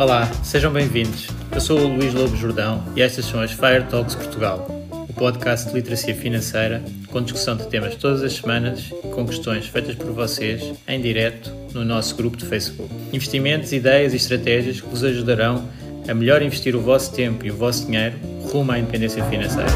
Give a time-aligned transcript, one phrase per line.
[0.00, 1.28] Olá, sejam bem-vindos.
[1.52, 5.68] Eu sou o Luís Lobo Jordão e estas são as Fire Talks Portugal, o podcast
[5.68, 10.10] de literacia financeira com discussão de temas todas as semanas e com questões feitas por
[10.12, 12.90] vocês em direto no nosso grupo de Facebook.
[13.12, 15.68] Investimentos, ideias e estratégias que vos ajudarão
[16.08, 18.16] a melhor investir o vosso tempo e o vosso dinheiro
[18.50, 19.68] rumo à independência financeira.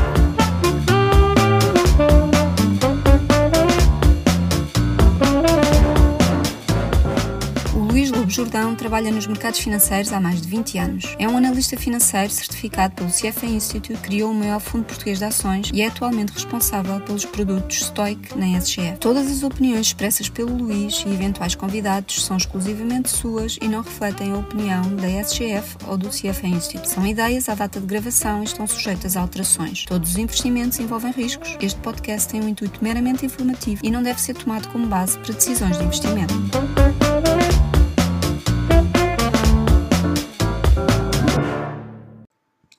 [8.54, 11.16] Jordão trabalha nos mercados financeiros há mais de 20 anos.
[11.18, 15.70] É um analista financeiro certificado pelo CFA Institute, criou o maior fundo português de ações
[15.74, 18.98] e é atualmente responsável pelos produtos Stoic na SGF.
[19.00, 24.30] Todas as opiniões expressas pelo Luís e eventuais convidados são exclusivamente suas e não refletem
[24.30, 26.88] a opinião da SGF ou do CFA Institute.
[26.88, 29.84] São ideias à data de gravação e estão sujeitas a alterações.
[29.84, 31.56] Todos os investimentos envolvem riscos.
[31.60, 35.34] Este podcast tem um intuito meramente informativo e não deve ser tomado como base para
[35.34, 36.34] decisões de investimento.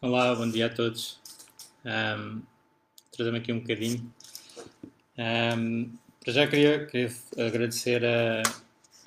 [0.05, 1.19] Olá, bom dia a todos.
[1.83, 2.43] Um,
[3.11, 4.13] Trazer-me aqui um bocadinho.
[5.17, 5.91] Um,
[6.23, 8.43] para já queria, queria agradecer a,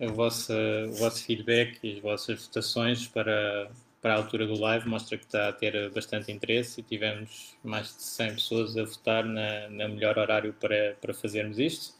[0.05, 3.71] a vossa, o vosso feedback e as vossas votações para,
[4.03, 4.89] para a altura do live.
[4.89, 9.25] Mostra que está a ter bastante interesse e tivemos mais de 100 pessoas a votar
[9.25, 11.95] na, na melhor horário para, para fazermos isto.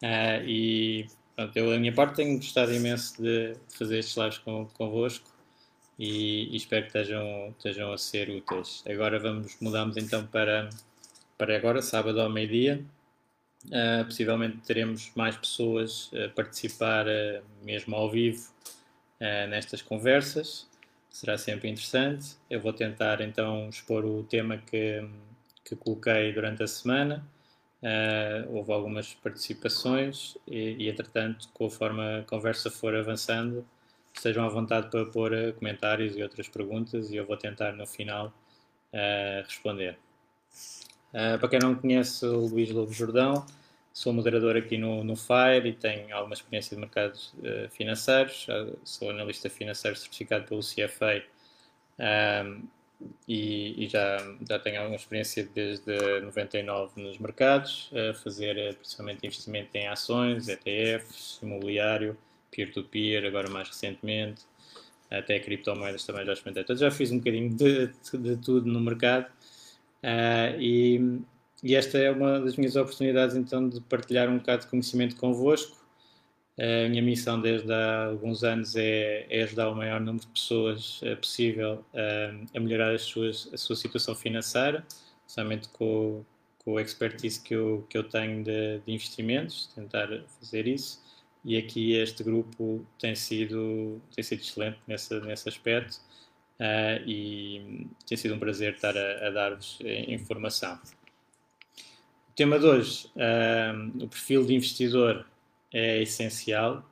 [0.00, 4.66] Uh, e pronto, eu, da minha parte, tenho gostado imenso de fazer estes lives com,
[4.66, 5.33] convosco
[5.98, 8.82] e, e, espero que estejam, estejam a ser úteis.
[8.88, 10.68] Agora vamos, mudamos então para,
[11.38, 12.84] para agora, sábado ao meio-dia.
[13.66, 18.50] Uh, possivelmente teremos mais pessoas a participar uh, mesmo ao vivo
[19.20, 20.68] uh, nestas conversas.
[21.10, 22.36] Será sempre interessante.
[22.50, 25.08] Eu vou tentar então expor o tema que,
[25.64, 27.24] que coloquei durante a semana.
[28.50, 33.64] houve algumas participações e, e, entretanto, conforme a conversa for avançando,
[34.14, 37.86] estejam à vontade para pôr eh, comentários e outras perguntas e eu vou tentar no
[37.86, 38.28] final
[38.92, 39.98] uh, responder.
[41.12, 43.44] Uh, para quem não conhece o Luís Lobo Jordão,
[43.92, 48.46] sou moderador aqui no, no FIRE e tenho alguma experiência de mercados uh, financeiros,
[48.84, 51.22] sou analista financeiro certificado pelo CFA
[51.98, 52.62] um,
[53.28, 54.16] e, e, já,
[54.48, 61.38] já tenho alguma experiência desde 99 nos mercados, a fazer principalmente investimento em ações, ETFs,
[61.42, 62.16] imobiliário,
[62.54, 64.42] peer-to-peer, agora mais recentemente,
[65.10, 66.62] até criptomoedas também já experimentei.
[66.62, 69.26] Então já fiz um bocadinho de, de, tudo no mercado
[70.02, 71.20] uh, e,
[71.62, 75.84] e, esta é uma das minhas oportunidades então de partilhar um bocado de conhecimento convosco.
[76.56, 81.02] A minha missão desde há alguns anos é, é ajudar o maior número de pessoas
[81.02, 84.86] uh, possível uh, a melhorar as suas, a sua situação financeira,
[85.26, 86.24] somente com,
[86.58, 91.03] com o expertise que eu, que eu tenho de, de investimentos, tentar fazer isso
[91.44, 96.00] e aqui este grupo tem sido, tem sido excelente nesse, nesse aspecto
[96.58, 99.78] uh, e tem sido um prazer estar a, a dar-vos
[100.08, 100.78] informação.
[102.30, 105.26] O tema de hoje, uh, o perfil de investidor
[105.72, 106.88] é essencial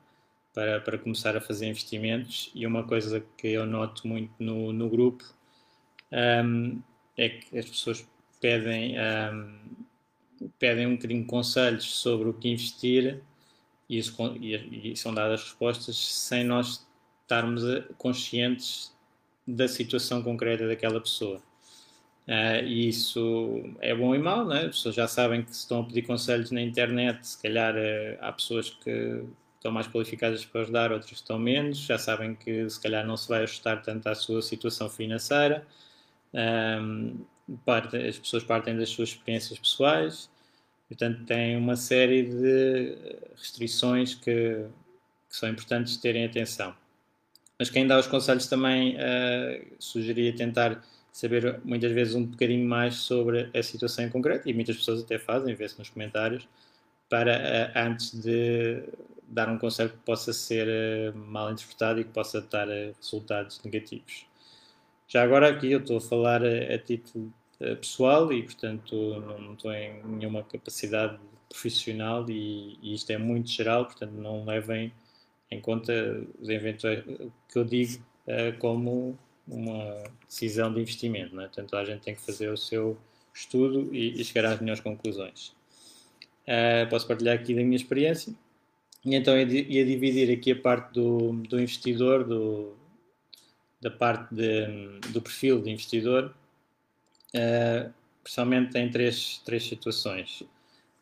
[0.53, 4.89] para, para começar a fazer investimentos e uma coisa que eu noto muito no, no
[4.89, 5.23] grupo
[6.11, 6.79] um,
[7.17, 8.07] é que as pessoas
[8.39, 9.59] pedem, um,
[10.59, 13.19] pedem um bocadinho conselhos sobre o que investir
[13.89, 16.87] e, isso, e, e são dadas respostas sem nós
[17.21, 17.63] estarmos
[17.97, 18.93] conscientes
[19.47, 21.41] da situação concreta daquela pessoa.
[22.27, 24.61] Uh, e isso é bom e mau, né?
[24.61, 28.17] as pessoas já sabem que se estão a pedir conselhos na internet, se calhar uh,
[28.21, 29.23] há pessoas que
[29.55, 33.27] estão mais qualificadas para ajudar, outras estão menos, já sabem que se calhar não se
[33.27, 35.67] vai ajustar tanto à sua situação financeira,
[36.33, 37.25] um,
[37.65, 40.29] parte, as pessoas partem das suas experiências pessoais
[40.93, 42.95] Portanto, tem uma série de
[43.35, 44.63] restrições que,
[45.27, 46.75] que são importantes terem atenção.
[47.57, 52.95] Mas quem dá os conselhos também uh, sugeria tentar saber muitas vezes um bocadinho mais
[52.95, 56.47] sobre a situação em concreto, e muitas pessoas até fazem, vê-se nos comentários,
[57.09, 58.83] para uh, antes de
[59.27, 64.27] dar um conselho que possa ser uh, mal interpretado e que possa dar resultados negativos.
[65.07, 67.33] Já agora aqui eu estou a falar a, título
[67.79, 68.95] pessoal e, portanto,
[69.39, 71.19] não estou em nenhuma capacidade
[71.49, 74.91] profissional e, e, isto é muito geral, portanto, não levem
[75.51, 75.93] em conta
[76.39, 77.03] os eventuais
[77.47, 79.17] que eu digo uh, como
[79.47, 81.35] uma decisão de investimento.
[81.35, 81.45] Não é?
[81.45, 82.97] Portanto, a gente tem que fazer o seu
[83.33, 85.49] estudo e, e chegar às melhores conclusões.
[86.47, 88.33] Uh, posso partilhar aqui da minha experiência.
[89.05, 92.73] E então ia dividir aqui a parte do, do investidor, do,
[93.81, 96.33] da parte de, do perfil de investidor,
[97.35, 97.93] uh,
[98.23, 100.43] principalmente em três, três situações.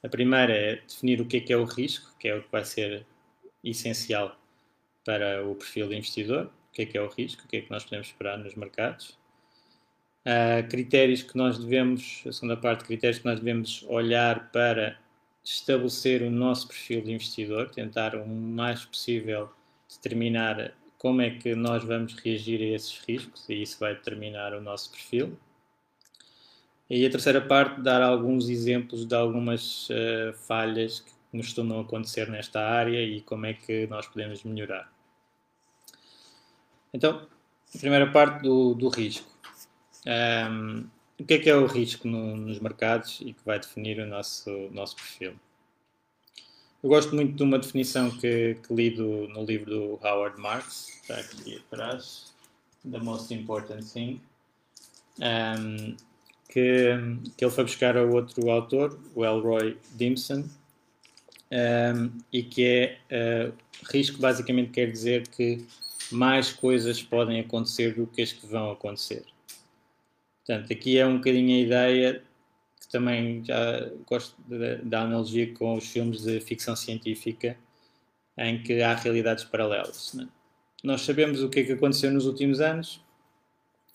[0.04, 2.52] A primeira é definir o que é que é o risco, que é o que
[2.52, 3.06] vai ser
[3.64, 4.36] essencial
[5.06, 6.46] para o perfil de investidor.
[6.46, 8.56] o que é que é o risco, o que é que nós podemos esperar nos
[8.56, 9.20] mercados.
[10.26, 14.98] Uh, critérios que nós devemos, a segunda parte, critérios que nós devemos olhar para
[15.44, 19.50] estabelecer o nosso perfil de investidor, tentar o mais possível
[19.90, 24.62] determinar como é que nós vamos reagir a esses riscos e isso vai determinar o
[24.62, 25.38] nosso perfil.
[26.94, 32.60] E a terceira parte, dar alguns exemplos de algumas uh, falhas que costumam acontecer nesta
[32.60, 34.92] área e como é que nós podemos melhorar.
[36.94, 37.26] Então,
[37.74, 39.26] a primeira parte do, do risco.
[40.06, 40.86] Um,
[41.18, 44.06] o que é que é o risco no, nos mercados e que vai definir o
[44.06, 45.36] nosso, nosso perfil?
[46.84, 50.90] Eu gosto muito de uma definição que, que li do, no livro do Howard Marks,
[51.02, 52.34] está aqui atrás,
[52.84, 54.20] The Most Important Thing,
[55.22, 55.96] um,
[56.52, 56.98] que,
[57.38, 60.44] que ele foi buscar a outro autor, o Elroy Dimson,
[61.52, 62.66] um, e que
[63.10, 63.54] é uh,
[63.92, 65.66] risco basicamente quer dizer que
[66.12, 69.24] mais coisas podem acontecer do que as que vão acontecer.
[70.46, 72.24] Portanto, aqui é um bocadinho a ideia
[72.82, 74.36] que também já gosto
[74.84, 77.56] da analogia com os filmes de ficção científica,
[78.38, 80.14] em que há realidades paralelas.
[80.14, 80.28] Né?
[80.84, 83.02] Nós sabemos o que é que aconteceu nos últimos anos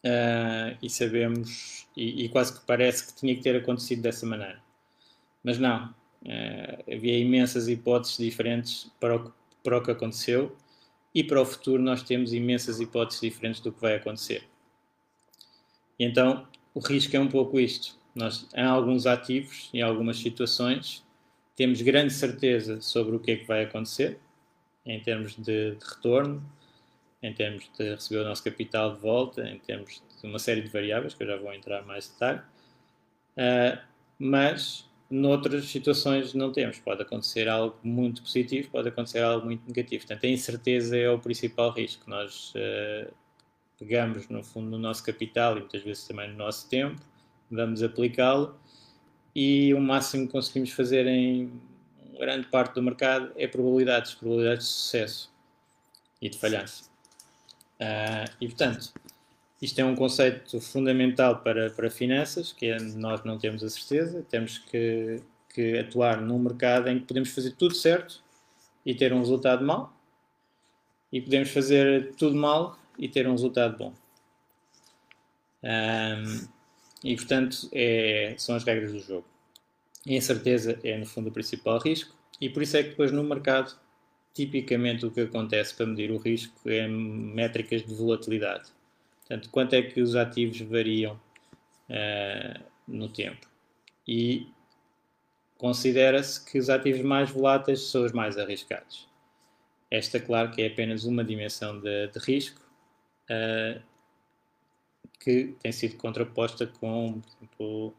[0.07, 4.63] uh, e sabemos, e, e, quase que parece que tinha que ter acontecido dessa maneira.
[5.43, 9.33] Mas não, uh, havia imensas hipóteses diferentes para o,
[9.63, 10.57] para o que aconteceu
[11.15, 14.49] e para o futuro nós temos imensas hipóteses diferentes do que vai acontecer.
[15.99, 17.97] E então o risco é um pouco isto.
[18.15, 21.05] Nós, em alguns ativos, em algumas situações,
[21.55, 24.19] temos grande certeza sobre o que é que vai acontecer,
[24.85, 26.43] em termos de, de retorno,
[27.27, 30.69] em termos de receber o nosso capital de volta, em termos de uma série de
[30.69, 32.41] variáveis, que eu já vou entrar mais detalhe.
[33.37, 33.79] Uh,
[34.19, 36.79] mas, noutras situações, não temos.
[36.79, 40.07] Pode acontecer algo muito positivo, pode acontecer algo muito negativo.
[40.07, 42.09] Portanto, a incerteza é o principal risco.
[42.09, 43.13] Nós uh,
[43.79, 47.01] pegamos no fundo no nosso capital e muitas vezes também no nosso tempo,
[47.51, 48.59] vamos aplicá-lo
[49.35, 51.53] e o máximo que conseguimos fazer em
[52.19, 55.35] grande parte do mercado é probabilidades, probabilidades de sucesso
[56.23, 56.96] e de falhança.
[57.81, 58.93] Uh, e portanto,
[59.61, 64.25] isto é um conceito fundamental para, para finanças, que é, nós não temos a certeza,
[64.29, 65.21] temos que,
[65.53, 68.23] que atuar num mercado em que podemos fazer tudo certo
[68.85, 69.93] e ter um resultado mau,
[71.11, 73.93] e podemos fazer tudo mal e ter um resultado bom.
[75.63, 76.49] Um,
[77.03, 79.27] e portanto, é, são as regras do jogo.
[80.07, 83.25] A incerteza é, no fundo, o principal risco, e por isso é que depois no
[83.25, 83.77] mercado,
[84.37, 88.71] tipicamente o que acontece para medir o risco é métricas de volatilidade.
[89.21, 91.19] Portanto, quanto é que os ativos variam
[91.89, 93.49] uh, no tempo.
[94.07, 94.47] E
[95.57, 99.09] considera-se que os ativos mais voláteis são os mais arriscados.
[99.91, 102.61] Esta, claro, que é apenas uma dimensão de, de risco,
[103.31, 103.81] uh,
[105.19, 107.95] que tem sido contraposta com, por exemplo,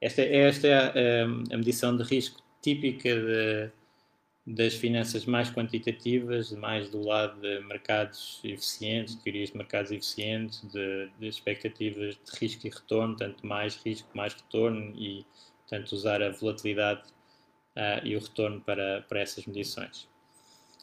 [0.00, 3.70] esta, esta é a, a, medição de risco típica de,
[4.46, 11.10] das finanças mais quantitativas, mais do lado de mercados eficientes, teorias de mercados eficientes, de,
[11.18, 15.24] de expectativas de risco e retorno, tanto mais risco, mais retorno, e
[15.68, 17.02] tanto usar a volatilidade
[17.76, 20.08] uh, e o retorno para, para essas medições.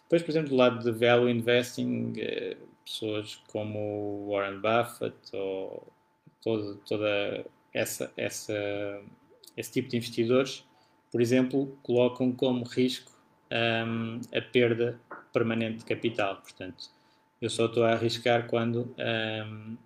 [0.04, 5.86] Depois, por exemplo, do lado de value investing, uh, pessoas como Warren Buffett ou
[6.42, 9.04] todo, toda essa, essa,
[9.56, 10.64] esse tipo de investidores,
[11.12, 13.19] por exemplo, colocam como risco
[13.52, 15.00] um, a perda
[15.34, 16.38] permanente de capital.
[16.38, 16.90] Portanto,
[17.42, 19.78] eu só estou a arriscar quando, um,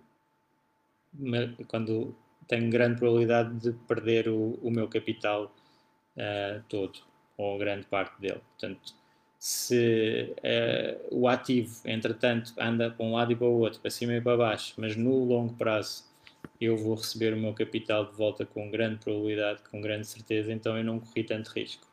[1.68, 2.14] quando
[2.48, 5.54] tenho grande probabilidade de perder o, o meu capital
[6.16, 6.98] uh, todo
[7.36, 8.40] ou grande parte dele.
[8.50, 8.94] Portanto,
[9.38, 14.14] se uh, o ativo, entretanto, anda para um lado e para o outro, para cima
[14.14, 16.04] e para baixo, mas no longo prazo
[16.60, 20.76] eu vou receber o meu capital de volta com grande probabilidade, com grande certeza, então
[20.78, 21.86] eu não corri tanto risco.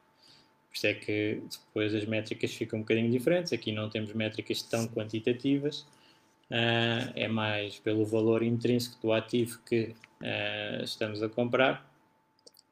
[0.72, 3.52] Por isso é que depois as métricas ficam um bocadinho diferentes.
[3.52, 5.82] Aqui não temos métricas tão quantitativas,
[6.50, 11.86] uh, é mais pelo valor intrínseco do ativo que uh, estamos a comprar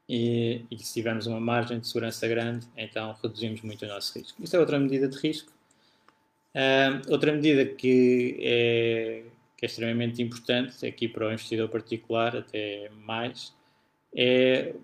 [0.08, 4.42] e, e se tivermos uma margem de segurança grande, então reduzimos muito o nosso risco.
[4.42, 5.52] Isto é outra medida de risco.
[6.54, 9.22] Uh, outra medida que é,
[9.56, 13.54] que é extremamente importante aqui para o investidor particular, até mais,
[14.16, 14.74] é,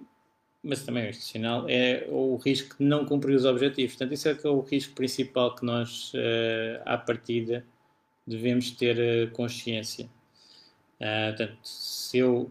[0.67, 3.95] mas também é institucional, é o risco de não cumprir os objetivos.
[3.95, 7.65] Portanto, isso é, que é o risco principal que nós, uh, à partida,
[8.27, 10.07] devemos ter uh, consciência.
[11.01, 12.51] Uh, portanto, se eu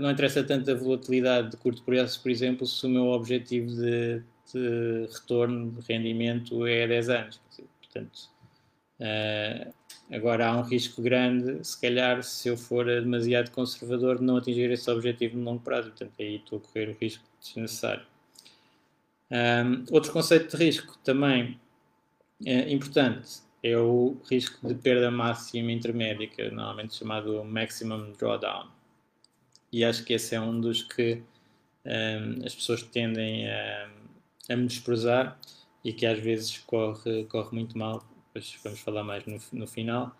[0.00, 4.22] não interessa tanto a volatilidade de curto prazo, por exemplo, se o meu objetivo de,
[4.52, 7.40] de retorno, de rendimento é 10 anos.
[7.80, 8.30] Portanto,
[9.00, 9.72] uh,
[10.12, 14.70] Agora há um risco grande, se calhar, se eu for demasiado conservador, de não atingir
[14.70, 15.88] esse objetivo no longo prazo.
[15.88, 18.04] Portanto, aí estou a correr o risco desnecessário.
[19.30, 21.58] Um, outro conceito de risco também
[22.44, 28.68] é importante é o risco de perda máxima intermédia, que é normalmente chamado Maximum Drawdown.
[29.72, 31.22] E acho que esse é um dos que
[31.84, 33.88] um, as pessoas tendem a,
[34.50, 35.38] a menosprezar
[35.84, 38.04] e que às vezes corre, corre muito mal.
[38.32, 40.16] Depois vamos falar mais no, no final.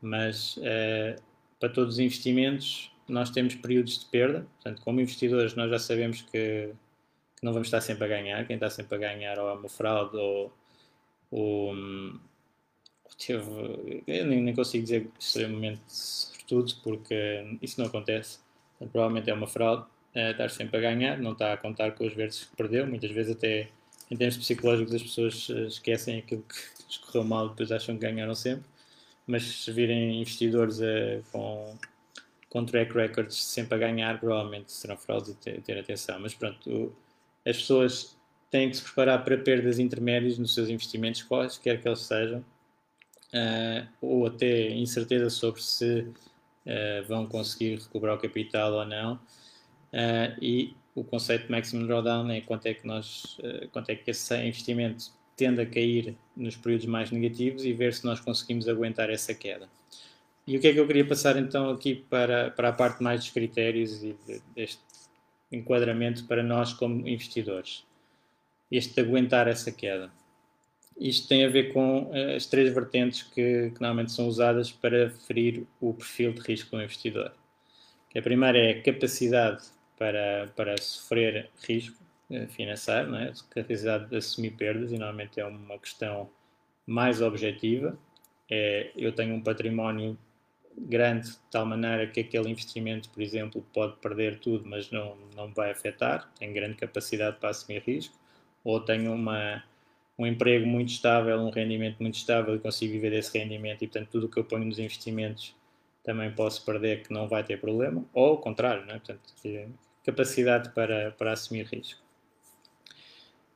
[0.00, 1.20] Mas uh,
[1.58, 4.46] para todos os investimentos, nós temos períodos de perda.
[4.56, 6.74] Portanto, como investidores, nós já sabemos que
[7.36, 8.46] que não vamos estar sempre a ganhar.
[8.46, 10.52] Quem está sempre a ganhar ou é uma fraude ou,
[11.30, 14.02] ou, ou teve.
[14.06, 18.40] Eu nem, nem, consigo dizer extremamente sortudo porque isso não acontece.
[18.78, 19.84] Provavelmente é uma fraude.
[20.14, 22.86] É, estar sempre a ganhar, não está a contar com os verdes que perdeu.
[22.86, 23.68] Muitas vezes, até
[24.10, 28.34] em termos psicológicos, as pessoas eh, esquecem aquilo que escorreu mal, depois acham que ganharam
[28.34, 28.66] sempre.
[29.26, 31.76] Mas se virem investidores eh, com,
[32.48, 36.20] com track records sempre a ganhar, provavelmente serão fraudes e ter, ter atenção.
[36.20, 36.94] Mas pronto,
[37.44, 38.16] as pessoas
[38.50, 43.88] têm que se preparar para perdas intermédias nos seus investimentos, quaisquer que eles sejam, uh,
[44.00, 49.14] ou até incerteza sobre se uh, vão conseguir recuperar o capital ou não.
[49.92, 53.38] Uh, e o conceito de maximum drawdown é quanto é que nós,
[53.70, 58.04] quanto é que esse investimento tende a cair nos períodos mais negativos e ver se
[58.04, 59.68] nós conseguimos aguentar essa queda.
[60.46, 63.20] E o que é que eu queria passar então aqui para, para a parte mais
[63.20, 64.16] dos critérios e
[64.54, 64.80] deste
[65.50, 67.84] enquadramento para nós como investidores.
[68.70, 70.10] Este de aguentar essa queda.
[70.98, 75.10] Isto tem a ver com uh, as três vertentes que, que, normalmente são usadas para
[75.10, 77.32] ferir o perfil de risco do investidor.
[78.16, 79.62] A primeira é a capacidade
[79.98, 82.05] para, para sofrer risco
[82.48, 83.28] financeiro, não é?
[83.28, 86.28] a capacidade de assumir perdas, e normalmente é uma questão
[86.86, 87.98] mais objetiva.
[88.50, 90.18] É, eu tenho um património
[90.78, 95.52] grande de tal maneira que aquele investimento, por exemplo, pode perder tudo, mas não, não
[95.52, 98.14] vai afetar, tem grande capacidade para assumir risco,
[98.62, 99.62] ou tenho uma,
[100.18, 104.10] um emprego muito estável, um rendimento muito estável e consigo viver desse rendimento e, portanto,
[104.10, 105.54] tudo o que eu ponho nos investimentos
[106.04, 109.00] também posso perder que não vai ter problema, ou ao contrário, né?
[109.04, 109.20] portanto,
[110.04, 112.05] capacidade para, para assumir risco.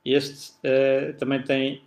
[0.03, 1.81] Este uh, também tem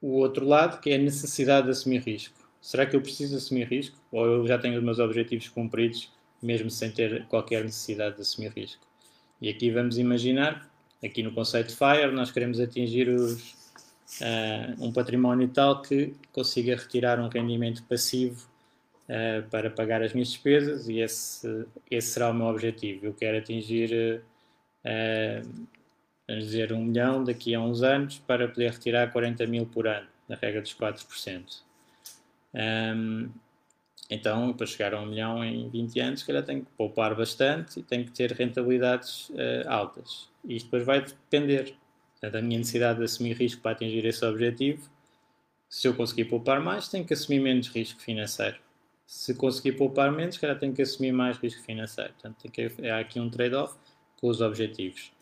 [0.00, 2.34] o outro lado, que é a necessidade de assumir risco.
[2.60, 3.96] Será que eu preciso assumir risco?
[4.12, 6.10] Ou eu já tenho os meus objetivos cumpridos,
[6.42, 8.82] mesmo sem ter qualquer necessidade de assumir risco?
[9.40, 10.70] E aqui vamos imaginar,
[11.02, 13.54] aqui no conceito FIRE, nós queremos atingir os,
[14.20, 18.46] uh, um património tal que consiga retirar um rendimento passivo
[19.08, 23.06] uh, para pagar as minhas despesas e esse, esse será o meu objetivo.
[23.06, 24.22] Eu quero atingir,
[24.84, 25.66] uh,
[26.30, 30.06] vamos dizer, um milhão daqui a uns anos para poder retirar 40 mil por ano,
[30.28, 31.62] na regra dos 4%.
[32.54, 33.28] Um,
[34.08, 37.80] então, para chegar a um milhão em 20 anos, se calhar tenho que poupar bastante
[37.80, 40.28] e tenho que ter rentabilidades uh, altas.
[40.44, 41.74] E isto depois vai depender
[42.20, 44.88] da minha necessidade de assumir risco para atingir esse objetivo.
[45.68, 48.56] Se eu conseguir poupar mais, tenho que assumir menos risco financeiro.
[49.06, 52.12] Se conseguir poupar menos, se calhar tenho que assumir mais risco financeiro.
[52.12, 53.76] Portanto, que, há aqui um trade-off
[54.16, 55.12] com os objetivos.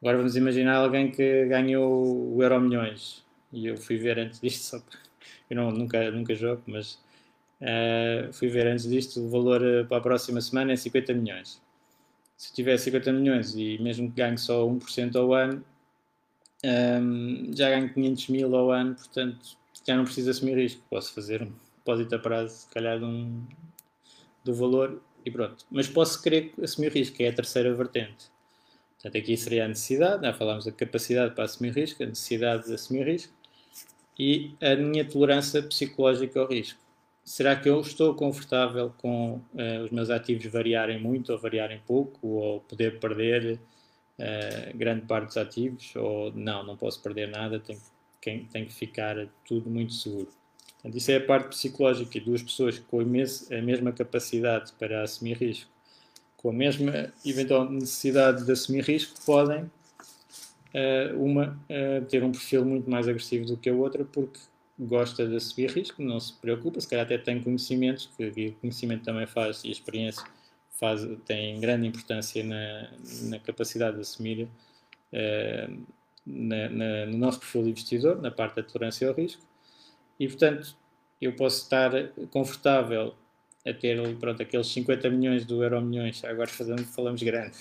[0.00, 3.24] Agora vamos imaginar alguém que ganhou o Euro Milhões.
[3.52, 4.82] E eu fui ver antes disto só
[5.50, 6.94] eu não, nunca, nunca jogo, mas
[7.60, 11.60] uh, fui ver antes disto, o valor uh, para a próxima semana é 50 milhões.
[12.36, 15.64] Se tiver 50 milhões e mesmo que ganhe só 1% ao ano,
[16.64, 20.82] um, ehm, já ganho 500 mil ao ano, portanto já não preciso assumir risco.
[20.88, 23.42] Posso fazer um depósito a prazo, se calhar, de um,
[24.44, 25.66] do valor e pronto.
[25.70, 28.30] Mas posso querer assumir risco, que é a terceira vertente.
[29.00, 32.74] Portanto, aqui seria a necessidade, já falámos da capacidade para assumir risco, a necessidade de
[32.74, 33.32] assumir risco
[34.18, 36.78] e a minha tolerância psicológica ao risco.
[37.24, 42.26] Será que eu estou confortável com uh, os meus ativos variarem muito ou variarem pouco,
[42.26, 43.58] ou poder perder
[44.18, 49.16] uh, grande parte dos ativos, ou não, não posso perder nada, tenho, tem que ficar
[49.46, 50.28] tudo muito seguro.
[50.74, 55.38] Portanto, isso é a parte psicológica e duas pessoas com a mesma capacidade para assumir
[55.38, 55.70] risco,
[56.40, 62.64] com a mesma eventual necessidade de assumir risco, podem uh, uma uh, ter um perfil
[62.64, 64.40] muito mais agressivo do que a outra, porque
[64.78, 69.04] gosta de assumir risco, não se preocupa, se calhar até tem conhecimentos, que o conhecimento
[69.04, 70.24] também faz e a experiência
[70.70, 72.88] faz, tem grande importância na,
[73.24, 74.48] na capacidade de assumir
[75.12, 75.78] uh,
[76.24, 79.42] na, na, no nosso perfil de investidor, na parte da tolerância ao risco,
[80.18, 80.74] e portanto
[81.20, 81.92] eu posso estar
[82.30, 83.14] confortável
[83.66, 87.56] a ter pronto, aqueles 50 milhões do euro milhões, agora fazendo, falamos grande,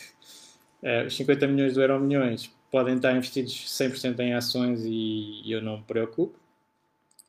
[0.84, 5.62] uh, os 50 milhões do euro milhões podem estar investidos 100% em ações e eu
[5.62, 6.38] não me preocupo.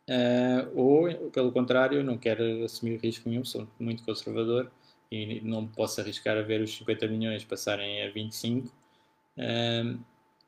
[0.08, 4.70] uh, ou, pelo contrário, não quer assumir risco nenhum, sou muito conservador
[5.10, 9.98] e não posso arriscar a ver os 50 milhões passarem a 25 uh,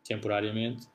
[0.04, 0.86] temporariamente.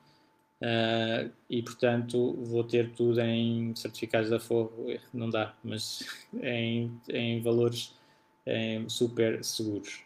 [0.60, 6.04] Uh, e portanto vou ter tudo em certificados da Forro, não dá, mas
[6.42, 7.94] em, em valores
[8.44, 10.02] em super seguros,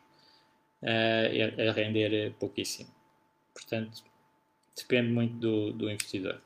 [0.83, 2.91] uh, a render pouquíssimo.
[3.55, 4.03] Portanto,
[4.77, 6.41] depende muito do, do investidor.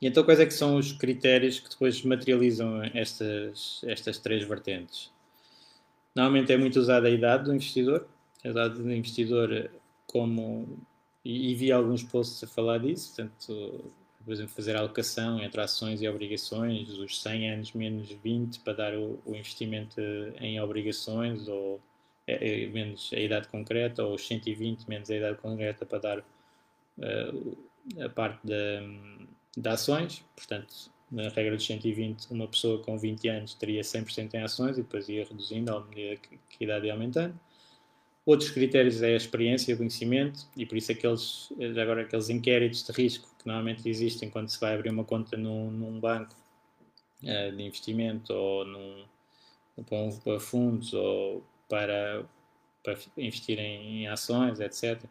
[0.00, 5.12] E então, quais é que são os critérios que depois materializam estas, estas três vertentes?
[6.14, 8.08] Normalmente é muito usada a idade do investidor,
[8.42, 9.70] a idade do investidor
[10.06, 10.78] como,
[11.24, 13.92] e, e vi alguns posts a falar disso, portanto,
[14.24, 18.94] por exemplo, fazer alocação entre ações e obrigações, os 100 anos menos 20 para dar
[18.94, 20.00] o, o investimento
[20.38, 21.80] em obrigações, ou
[22.26, 26.18] é, é, menos a idade concreta, ou os 120 menos a idade concreta para dar
[26.18, 27.58] uh,
[28.04, 28.82] a parte da
[29.56, 34.42] de ações, portanto, na regra dos 120, uma pessoa com 20 anos teria 100% em
[34.42, 37.38] ações e depois ia reduzindo à medida que, que a idade ia aumentando.
[38.24, 42.84] Outros critérios é a experiência e o conhecimento, e por isso aqueles, agora aqueles inquéritos
[42.84, 46.34] de risco que normalmente existem quando se vai abrir uma conta num, num banco
[47.22, 49.04] uh, de investimento ou num,
[50.22, 52.24] para, fundos ou para,
[52.82, 55.02] para investir em, em ações, etc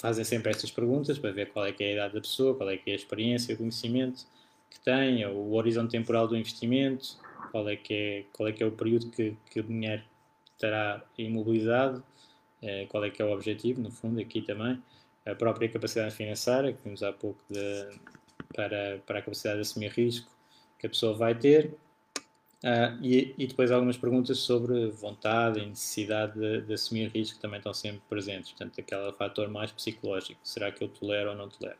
[0.00, 2.74] fazem sempre estas perguntas para ver qual é é a idade da pessoa, qual é
[2.74, 4.26] é a experiência, o conhecimento
[4.70, 7.18] que tem, o horizonte temporal do investimento,
[7.50, 10.02] qual é que é, qual é, que é o período que, que o dinheiro
[10.54, 12.02] estará imobilizado,
[12.88, 14.82] qual é que é o objetivo, no fundo, aqui também,
[15.26, 17.88] a própria capacidade financeira, que vimos há pouco de,
[18.54, 20.30] para, para a capacidade de assumir risco
[20.78, 21.74] que a pessoa vai ter,
[22.62, 27.56] Uh, e, e, depois algumas perguntas sobre vontade e necessidade de, de, assumir risco também
[27.56, 28.50] estão sempre presentes.
[28.50, 30.38] Portanto, aquele fator mais psicológico.
[30.44, 31.78] Será que eu tolero ou não tolero?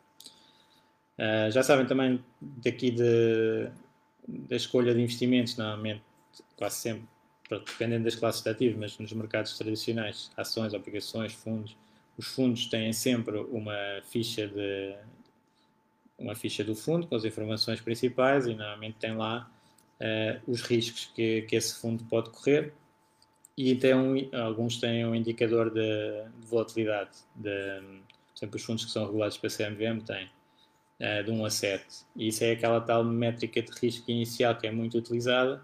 [1.19, 3.69] Uh, já sabem também daqui de,
[4.27, 6.03] da escolha de investimentos, normalmente,
[6.57, 7.05] quase sempre,
[7.59, 11.77] dependendo das classes de ativos, mas nos mercados tradicionais, ações, obrigações, fundos,
[12.17, 14.95] os fundos têm sempre uma ficha de
[16.19, 19.51] uma ficha do fundo com as informações principais e normalmente tem lá
[19.99, 22.75] uh, os riscos que, que, esse fundo pode correr
[23.57, 25.81] e tem um, alguns têm um indicador de,
[26.39, 27.11] de volatilidade.
[27.35, 30.31] De, por exemplo, os fundos que são regulados pela CMVM têm
[31.01, 31.85] uh, de 1 a 7.
[32.17, 35.63] E isso é aquela tal métrica de risco inicial que é muito utilizada,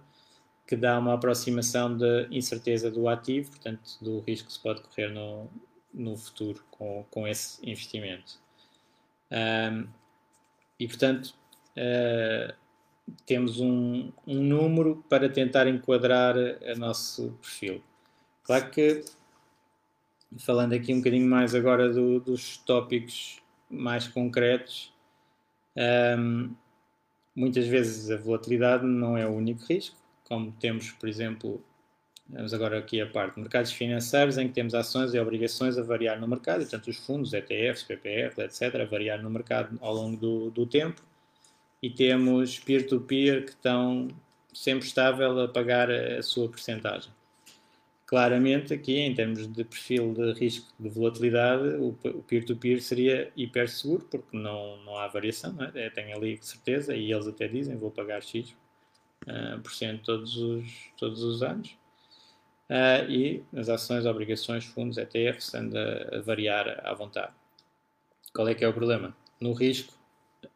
[0.66, 5.08] que dá uma aproximação de incerteza do ativo, portanto, do risco que se pode correr
[5.08, 5.48] no,
[5.94, 8.38] no futuro com, com esse investimento.
[9.30, 9.86] Um,
[10.78, 11.34] e, portanto,
[11.76, 12.52] uh,
[13.24, 17.82] temos um, um número para tentar enquadrar o nosso perfil.
[18.42, 19.04] Claro que,
[20.38, 24.92] falando aqui um bocadinho mais agora do, dos tópicos mais concretos,
[26.18, 26.54] um,
[27.34, 29.96] muitas vezes a volatilidade não é o único risco,
[30.28, 31.64] como temos, por exemplo,
[32.28, 36.20] vamos agora aqui a parte, mercados financeiros em que temos ações e obrigações a variar
[36.20, 40.16] no mercado, e portanto os fundos, ETFs, PPR, etc., a variar no mercado ao longo
[40.16, 41.02] do, do tempo
[41.82, 44.08] e temos peer-to-peer -peer que estão
[44.52, 47.12] sempre estável a pagar a sua porcentagem.
[48.06, 53.68] Claramente, aqui, em termos de perfil de risco de volatilidade, o peer-to-peer -peer seria hiper
[53.68, 55.72] seguro, porque não, não há variação, não é?
[55.74, 58.54] é tem ali certeza, e eles até dizem, vou pagar X
[59.26, 61.76] uh, todos os, todos os anos.
[62.68, 67.32] Uh, e as ações, obrigações, fundos, ETFs, anda a variar à vontade.
[68.34, 69.16] Qual é que é o problema?
[69.40, 69.94] No risco,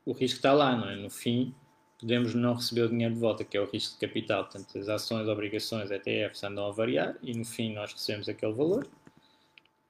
[0.05, 0.97] o risco está lá, não é?
[0.97, 1.55] No fim,
[1.99, 4.45] podemos não receber o dinheiro de volta, que é o risco de capital.
[4.45, 8.89] Portanto, as ações, obrigações, ETFs andam a variar e no fim nós recebemos aquele valor.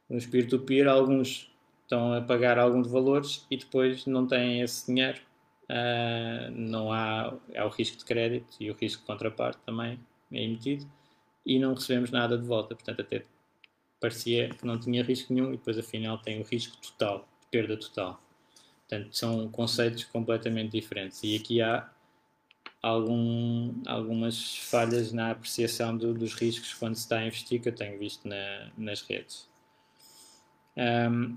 [0.08, 1.50] Nos peer-to-peer, alguns
[1.82, 5.20] estão a pagar alguns valores e depois não têm esse dinheiro.
[5.70, 10.00] Uh, não há, há o risco de crédito e o risco de contraparte também
[10.32, 10.90] é emitido
[11.46, 12.74] e não recebemos nada de volta.
[12.74, 13.24] Portanto, até
[14.00, 18.20] parecia que não tinha risco nenhum e depois afinal tem o risco total, perda total.
[18.88, 21.22] Portanto, são conceitos completamente diferentes.
[21.22, 21.88] E aqui há
[22.82, 27.74] algum, algumas falhas na apreciação do, dos riscos quando se está a investir, que eu
[27.74, 29.48] tenho visto na, nas redes.
[30.76, 31.36] Um,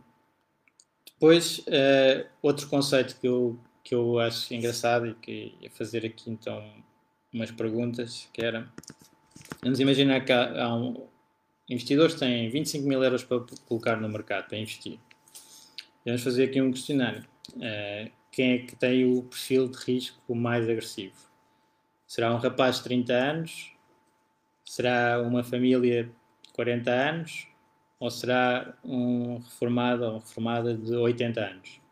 [1.05, 6.31] depois, uh, outro conceito que eu, que eu acho engraçado e que ia fazer aqui
[6.31, 6.63] então
[7.31, 8.71] umas perguntas, que era,
[9.61, 11.07] vamos imaginar que há, há um,
[11.69, 14.99] investidores têm 25 mil euros para colocar no mercado, para investir.
[16.05, 17.25] Vamos fazer aqui um questionário.
[17.55, 21.15] Uh, quem é que tem o perfil de risco mais agressivo?
[22.07, 23.71] Será um rapaz de 30 anos?
[24.65, 27.47] Será uma família de 40 anos?
[27.99, 31.82] Ou será um reformado ou reformada de 80 anos?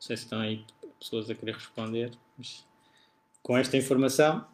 [0.00, 0.64] Não sei se estão aí
[0.98, 2.64] pessoas a querer responder, Mas,
[3.42, 4.46] com esta informação,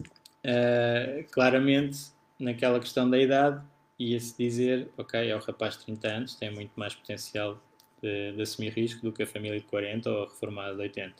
[0.00, 3.60] uh, claramente, naquela questão da idade,
[3.98, 7.60] ia-se dizer, ok, é o rapaz de 30 anos, tem muito mais potencial
[8.00, 11.14] de, de, assumir risco do que a família de 40 ou a reformada de 80.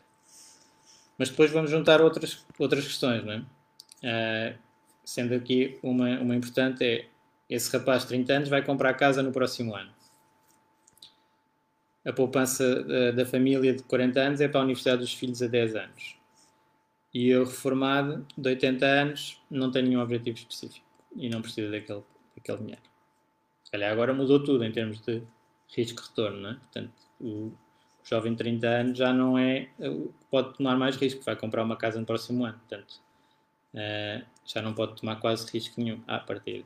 [1.18, 4.52] Mas depois vamos juntar outras, outras questões, não é?
[4.55, 4.59] Uh,
[5.05, 7.07] sendo aqui uma, uma importante é,
[7.50, 9.90] esse rapaz de 30 anos vai comprar casa no próximo ano.
[12.07, 15.49] A poupança uh, da família de 40 anos é para a universidade dos filhos a
[15.49, 16.16] 10 anos.
[17.12, 22.03] E eu, reformado, de 80 anos, não tenho nenhum objetivo específico e não preciso daquele,
[22.37, 22.83] daquele dinheiro.
[23.64, 25.23] Se calhar agora mudou tudo em termos de
[25.75, 26.55] risco-retorno, não é?
[26.55, 27.53] Portanto, o
[28.05, 29.69] jovem de 30 anos já não é
[30.31, 33.01] pode tomar mais risco, vai comprar uma casa no próximo ano, portanto,
[33.75, 36.64] uh, já não pode tomar quase risco nenhum à partida.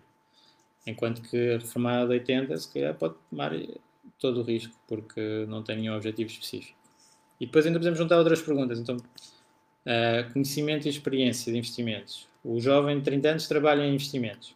[0.86, 3.52] Enquanto que a reformada de 80, se calhar pode tomar
[4.20, 6.78] todo o risco, porque não tem nenhum objetivo específico.
[7.40, 8.78] E depois ainda podemos juntar outras perguntas.
[8.78, 12.28] Então, uh, conhecimento e experiência de investimentos.
[12.44, 14.54] O jovem de 30 anos trabalha em investimentos.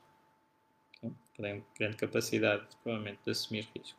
[1.37, 3.98] Tem grande capacidade, provavelmente, de assumir risco.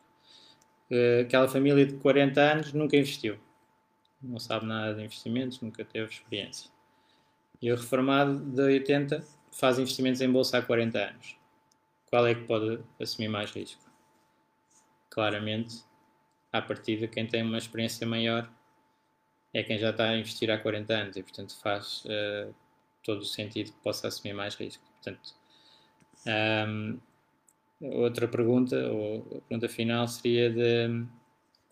[0.90, 3.36] Uh, aquela família de 40 anos nunca investiu.
[4.22, 6.70] Não sabe nada de investimentos, nunca teve experiência.
[7.60, 11.36] E o reformado de 80 faz investimentos em bolsa há 40 anos.
[12.08, 13.85] Qual é que pode assumir mais risco?
[15.10, 15.82] Claramente,
[16.52, 18.50] à partida, quem tem uma experiência maior
[19.52, 22.54] é quem já está a investir há 40 anos e, portanto, faz uh,
[23.02, 24.84] todo o sentido que possa assumir mais risco.
[24.94, 25.34] Portanto,
[26.68, 26.98] um,
[27.80, 31.06] outra pergunta, ou a pergunta final, seria de,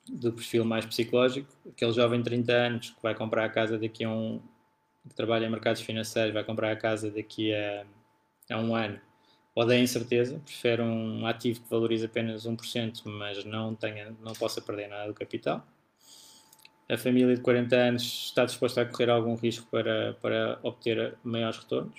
[0.08, 1.52] do perfil mais psicológico.
[1.68, 4.40] Aquele jovem de 30 anos que vai comprar a casa daqui a um.
[5.08, 7.84] que trabalha em mercados financeiros, vai comprar a casa daqui a,
[8.50, 9.00] a um ano,
[9.54, 14.88] odeia incerteza, prefere um ativo que valoriza apenas 1%, mas não, tenha, não possa perder
[14.88, 15.64] nada do capital
[16.88, 21.58] a família de 40 anos está disposta a correr algum risco para, para obter maiores
[21.58, 21.98] retornos.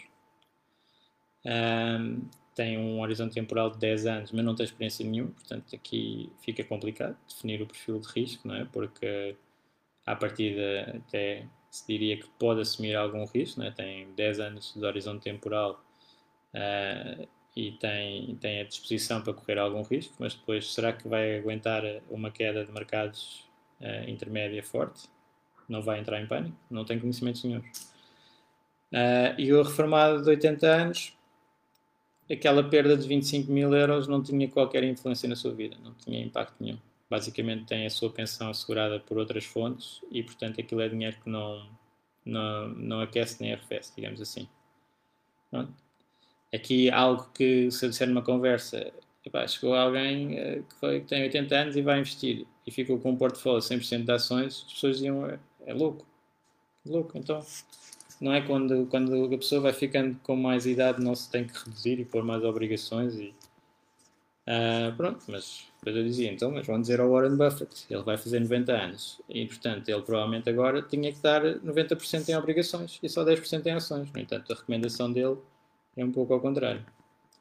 [1.44, 2.22] Um,
[2.54, 6.64] tem um horizonte temporal de 10 anos, mas não tem experiência nenhuma, portanto aqui fica
[6.64, 8.66] complicado definir o perfil de risco, não é?
[8.66, 9.36] Porque
[10.06, 13.72] à partida até se diria que pode assumir algum risco, não é?
[13.72, 15.84] tem 10 anos de horizonte temporal
[16.54, 21.38] uh, e tem, tem a disposição para correr algum risco, mas depois será que vai
[21.38, 23.48] aguentar uma queda de mercados
[23.80, 25.08] uh, intermédia forte,
[25.70, 27.60] não vai entrar em pânico, não tem conhecimentos nenhum.
[28.92, 31.18] Uh, e o reformado de 80 anos,
[32.30, 36.22] aquela perda de 25 mil euros não tinha qualquer influência na sua vida, não tinha
[36.24, 36.78] impacto nenhum.
[37.10, 41.30] Basicamente tem a sua pensão assegurada por outras fontes e, portanto, aquilo é dinheiro que
[41.30, 41.70] não,
[42.26, 44.50] não, não aquece nem arrefece, digamos assim.
[45.50, 45.85] Pronto.
[46.56, 48.92] Aqui algo que, se eu disser numa conversa,
[49.26, 52.46] epá, chegou alguém uh, que, foi, que tem 80 anos e vai investir.
[52.66, 56.06] E ficou com um portfólio 100% de ações, as pessoas diziam, é, é louco,
[56.86, 57.44] é louco, então
[58.20, 61.58] não é quando, quando a pessoa vai ficando com mais idade não se tem que
[61.58, 63.34] reduzir e pôr mais obrigações e
[64.48, 68.18] uh, pronto, mas depois eu dizia, então, mas vão dizer ao Warren Buffett, ele vai
[68.18, 69.22] fazer 90 anos.
[69.30, 73.72] E portanto ele provavelmente agora tinha que dar 90% em obrigações e só 10% em
[73.72, 75.38] ações, no entanto a recomendação dele
[75.96, 76.86] é um pouco ao contrário.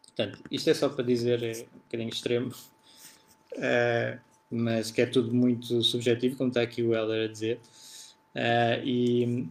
[0.07, 2.55] Portanto, isto é só para dizer, é um bocadinho extremo,
[3.53, 7.61] uh, mas que é tudo muito subjetivo, como está aqui o Heller a dizer.
[8.35, 9.49] Uh, e,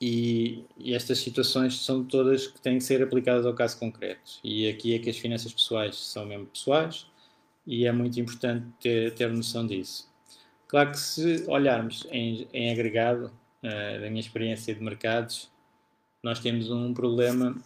[0.00, 4.40] e, e, estas situações são todas que têm que ser aplicadas ao caso concreto.
[4.44, 7.06] E aqui é que as finanças pessoais são mesmo pessoais
[7.66, 10.10] e é muito importante ter, ter noção disso.
[10.66, 13.26] Claro que se olharmos em, em agregado,
[13.62, 15.50] uh, da minha experiência de mercados,
[16.22, 17.56] nós temos um problema,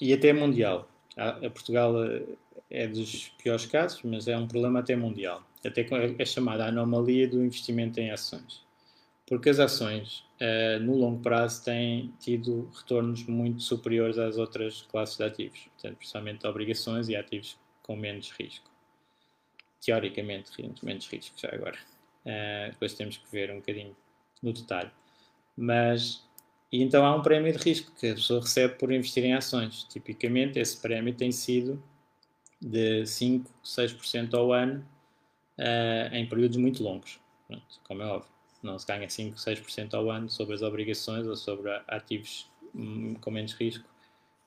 [0.00, 0.88] e até mundial.
[1.16, 2.22] A, a Portugal eh,
[2.70, 5.86] é dos piores casos, mas é um problema até mundial até
[6.18, 8.64] é chamada anomalia do investimento em ações.
[9.26, 15.16] Porque as ações, uh, no longo prazo, têm tido retornos muito superiores às outras classes
[15.16, 18.68] de ativos, portanto, principalmente obrigações e ativos com menos risco.
[19.84, 20.50] Teoricamente,
[20.82, 21.78] menos risco, já agora.
[22.24, 23.96] Uh, depois temos que ver um bocadinho
[24.42, 24.90] no detalhe.
[25.56, 26.26] Mas,
[26.72, 29.84] e então há um prémio de risco que a pessoa recebe por investir em ações.
[29.84, 31.82] Tipicamente, esse prémio tem sido
[32.60, 34.86] de 5, 6% ao ano
[35.58, 38.30] uh, em períodos muito longos, Pronto, como é óbvio.
[38.62, 43.30] Não se ganha 5, 6% ao ano sobre as obrigações ou sobre ativos hum, com
[43.30, 43.88] menos risco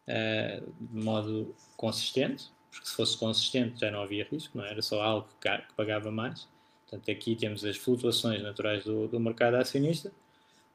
[0.07, 4.71] uh, de modo consistente, porque se fosse consistente já não havia risco, não é?
[4.71, 6.47] era só algo que, pagava mais.
[6.83, 10.11] Portanto, aqui temos as flutuações naturais do, do mercado acionista,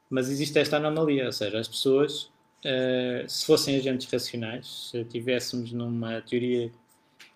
[0.09, 2.23] mas existe esta anomalia, ou seja, as pessoas,
[2.65, 6.71] uh, se fossem agentes racionais, se estivéssemos numa teoria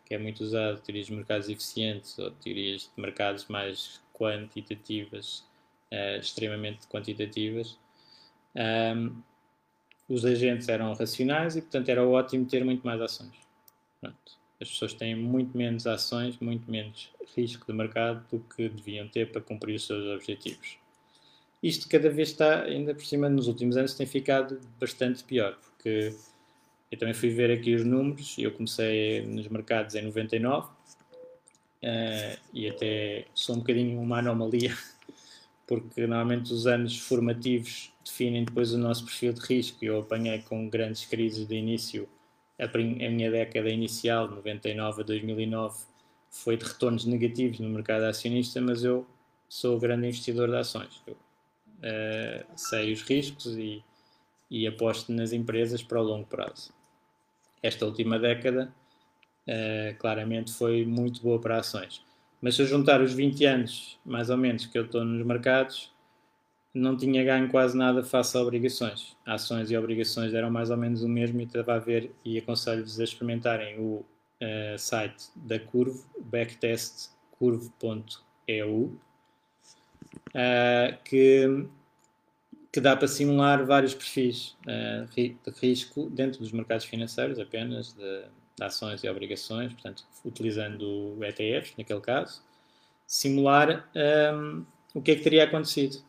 [0.05, 5.45] que é muito usado, teorias de mercados eficientes ou teorias de mercados mais quantitativas,
[5.91, 7.77] uh, extremamente quantitativas,
[8.55, 9.21] Um,
[10.07, 13.33] os agentes eram racionais e, portanto, era ótimo ter muito mais ações.
[13.99, 14.37] Pronto.
[14.61, 19.31] As pessoas têm muito menos ações, muito menos risco de mercado do que deviam ter
[19.31, 20.77] para cumprir os seus objetivos.
[21.63, 26.13] Isto cada vez está, ainda por cima, nos últimos anos tem ficado bastante pior, porque
[26.91, 30.71] eu também fui ver aqui os números, eu comecei nos mercados em 99 uh,
[31.81, 34.75] eh, e até sou um bocadinho uma anomalia,
[35.65, 39.85] porque normalmente os anos formativos definem depois o nosso perfil de risco.
[39.85, 42.09] Eu apanhei com grandes crises de início,
[42.59, 45.85] a, a minha década inicial, 99 a 2009,
[46.29, 49.07] foi de retornos negativos no mercado acionista, mas eu
[49.47, 51.01] sou grande investidor de ações.
[51.07, 51.15] Eu
[51.83, 53.83] uh, sei os riscos e,
[54.49, 56.73] e aposto nas empresas para o longo prazo.
[57.61, 58.73] Esta última década,
[59.47, 62.03] uh, claramente, foi muito boa para ações.
[62.41, 65.93] Mas se eu juntar os 20 anos, mais ou menos, que eu estou nos mercados,
[66.73, 69.15] não tinha ganho quase nada face a obrigações.
[69.25, 72.99] Ações e obrigações eram mais ou menos o mesmo e estava a ver e aconselho-vos
[72.99, 74.03] a experimentarem o
[74.41, 78.99] uh, site da Curve, backtestcurve.eu,
[80.29, 81.65] uh, que,
[82.71, 88.23] que dá para simular vários perfis uh, de risco dentro dos mercados financeiros apenas, de,
[88.57, 92.41] de ações e obrigações, portanto, utilizando ETFs, naquele caso,
[93.05, 93.89] simular
[94.33, 96.03] um, o que é que teria acontecido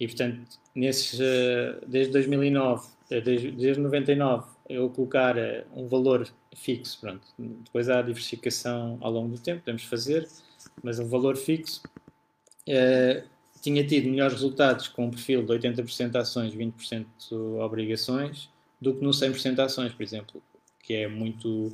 [0.00, 5.36] e, portanto, nesses, eh, desde 2009, eh, desde, desde 99, eu colocar
[5.74, 7.26] um valor fixo, pronto.
[7.38, 10.26] Depois há a diversificação ao longo do tempo, podemos fazer,
[10.82, 11.82] mas um valor fixo.
[12.68, 13.26] Uh,
[13.60, 17.06] tinha tido melhores resultados com um perfil de 80% ações, 20%
[17.60, 20.42] obrigações, do que no 100% ações, por exemplo,
[20.82, 21.66] que é muito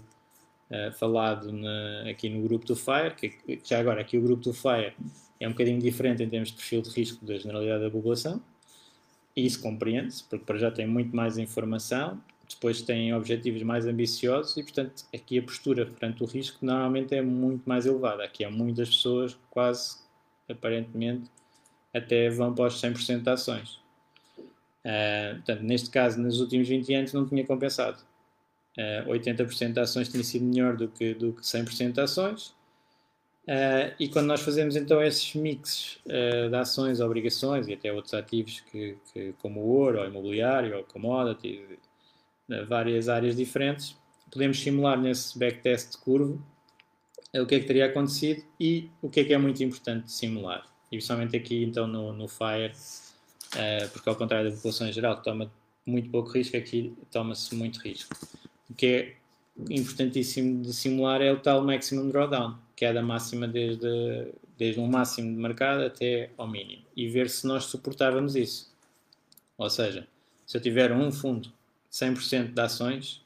[0.70, 4.52] uh, falado na, aqui no grupo do FIRE, que já agora aqui o grupo do
[4.52, 4.94] FIRE
[5.38, 8.42] é um bocadinho diferente em termos de perfil de risco da generalidade da população,
[9.36, 14.56] e isso compreende-se, porque para já tem muito mais informação, depois tem objetivos mais ambiciosos
[14.56, 18.24] e, portanto, aqui a postura perante o risco normalmente é muito mais elevada.
[18.24, 19.98] Aqui há muitas pessoas, quase
[20.48, 21.28] aparentemente,
[21.96, 23.80] até vão para os 100% de ações.
[24.84, 27.98] Uh, portanto, neste caso, nos últimos 20 anos não tinha compensado.
[28.78, 32.56] Uh, 80% de ações tinha sido melhor do que, do que 100% de ações
[33.46, 38.58] Uh, e quando nós fazemos então esses mixes de ações, obrigações e até outros ativos
[38.58, 41.78] que, que como o ouro, ou imobiliário, ou commodity,
[42.66, 43.96] várias áreas diferentes,
[44.32, 46.36] podemos simular nesse backtest de curva
[47.34, 50.66] o que é que teria acontecido e o que é que é muito importante simular.
[50.90, 52.72] E principalmente aqui então no, no FIRE,
[53.92, 55.50] porque ao contrário da população em geral que toma
[55.84, 58.14] muito pouco risco, aqui toma-se muito risco.
[58.68, 59.16] O que é
[59.70, 65.40] importantíssimo de simular é o tal maximum drawdown queda máxima desde, desde um máximo de
[65.40, 68.70] mercado até ao mínimo e ver se nós suportávamos isso.
[69.56, 70.06] Ou seja,
[70.46, 71.50] se eu tiver um fundo
[71.90, 73.24] 100% de ações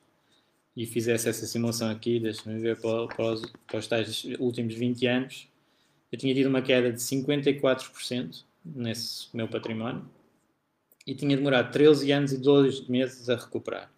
[0.77, 5.07] e fizesse essa simulação aqui, deixa-me ver para, para, os, para os tais últimos 20
[5.07, 5.49] anos,
[6.13, 10.09] eu tinha tido uma queda de 54% nesse meu património
[11.07, 13.91] e tinha demorado 13 anos e 2 meses a recuperar.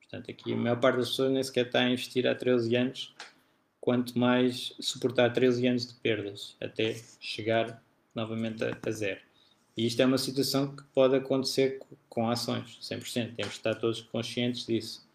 [0.00, 3.14] Portanto, aqui a maior parte das pessoas nem sequer está a investir há 13 anos
[3.80, 7.82] quanto mais suportar 13 anos de perdas até chegar
[8.14, 9.20] novamente a, a zero.
[9.76, 13.34] E isto é uma situação que pode acontecer com ações, 100%.
[13.34, 15.06] Temos de estar todos conscientes disso.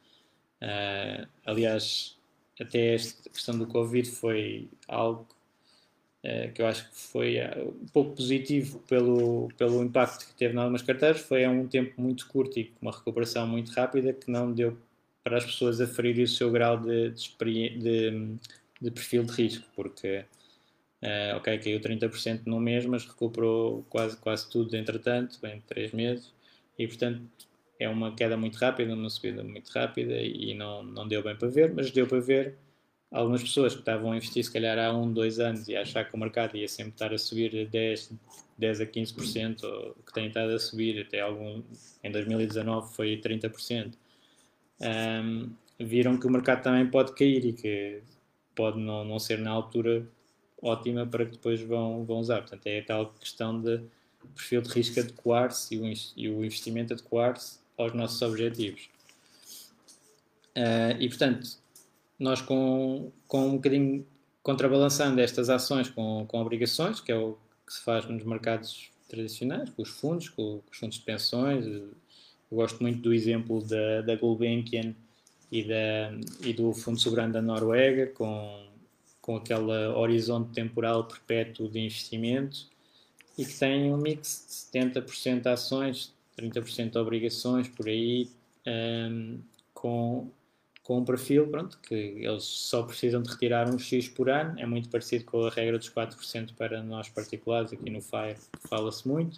[0.61, 2.17] Uh, aliás,
[2.59, 5.27] até esta questão do Covid foi algo
[6.53, 10.57] que eu acho que foi uh, um pouco positivo pelo, pelo impacto que teve em
[10.57, 11.21] algumas carteiras.
[11.21, 14.77] Foi a um tempo muito curto e uma recuperação muito rápida que não deu
[15.23, 18.35] para as pessoas aferirem o seu grau de, de, de,
[18.81, 20.25] de perfil de risco, porque,
[21.03, 26.33] uh, ok, caiu 30% no mês, mas recuperou quase, quase tudo entretanto, em 3 meses,
[26.79, 27.21] e portanto
[27.79, 31.49] é uma queda muito rápida, uma subida muito rápida, e não, não deu bem para
[31.49, 32.57] ver, mas deu para ver
[33.11, 36.15] algumas pessoas que estavam a investir se calhar há um, dois anos e achar que
[36.15, 38.11] o mercado ia sempre estar a subir 10,
[38.57, 41.61] 10 a 15%, ou que tem estado a subir até algum,
[42.03, 43.93] em 2019 foi 30%,
[44.81, 48.01] um, viram que o mercado também pode cair e que
[48.55, 50.07] pode não, não ser na altura
[50.61, 52.41] ótima para que depois vão, vão usar.
[52.41, 53.81] Portanto, é tal questão de
[54.35, 55.75] perfil de risco adequar-se
[56.15, 58.89] e, o investimento adequar-se aos nossos objetivos.
[60.57, 61.47] Uh, e, portanto,
[62.19, 64.05] nós com, com um bocadinho
[64.41, 69.69] contrabalançando estas ações com, com obrigações, que é o que se faz nos mercados tradicionais,
[69.69, 71.91] com os fundos, com, com os fundos de pensões, eu
[72.51, 74.95] gosto muito do exemplo da, da Gulbenkian
[75.51, 78.67] e, da, e do Fundo Soberano da Noruega, com,
[79.21, 82.67] com aquele horizonte temporal perpétuo de investimento
[83.37, 88.29] e que tem um mix de 70% de ações, 30% de obrigações por aí,
[88.65, 89.39] um,
[89.73, 90.31] com,
[90.87, 94.65] com um perfil pronto, que eles só precisam de retirar um X por ano, é
[94.65, 98.37] muito parecido com a regra dos 4% para nós particulares, aqui no FIRE
[98.69, 99.37] fala-se muito.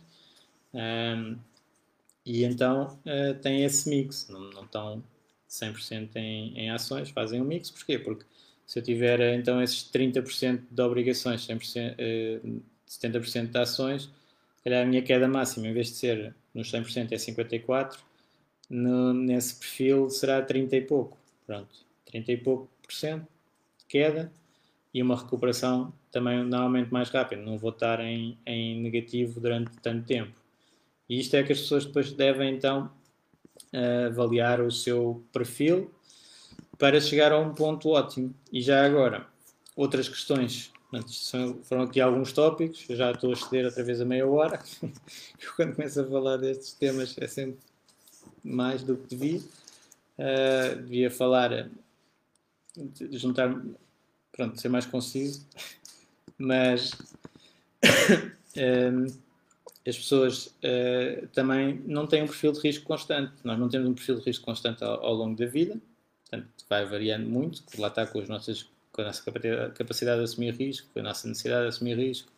[0.71, 1.38] Um,
[2.23, 5.03] e então uh, tem esse mix, não, não estão
[5.49, 7.97] 100% em, em ações, fazem um mix, porquê?
[7.97, 8.25] Porque
[8.67, 11.95] se eu tiver então esses 30% de obrigações, 100%,
[12.45, 16.71] uh, 70% de ações, se calhar a minha queda máxima, em vez de ser nos
[16.71, 17.97] 100% é 54%,
[18.69, 21.18] no, nesse perfil será 30 e pouco.
[21.49, 23.25] Pronto, 30 e pouco por cento
[23.79, 24.31] de queda
[24.93, 27.41] e uma recuperação também normalmente mais rápida.
[27.41, 30.31] Não vou estar em, em negativo durante tanto tempo.
[31.09, 32.91] E isto é que as pessoas depois devem então
[34.07, 35.91] avaliar o seu perfil
[36.77, 38.31] para chegar a um ponto ótimo.
[38.53, 39.25] E já agora,
[39.75, 40.71] outras questões.
[41.63, 44.62] Foram aqui alguns tópicos, eu já estou a exceder outra vez a meia hora.
[45.57, 47.57] Quando começo a falar destes temas, é sempre
[48.43, 49.41] mais do que devia.
[50.19, 51.69] Uh, devia falar,
[53.12, 53.55] juntar,
[54.34, 55.47] pronto, ser mais conciso,
[56.38, 56.91] mas
[58.58, 59.05] um,
[59.88, 63.32] as pessoas uh, também não têm um perfil de risco constante.
[63.45, 65.79] Nós não temos um perfil de risco constante ao, ao longo da vida,
[66.29, 69.23] portanto, vai variando muito, lá está com, as nossas, com a nossa
[69.73, 72.29] capacidade de assumir risco, com a nossa necessidade de assumir risco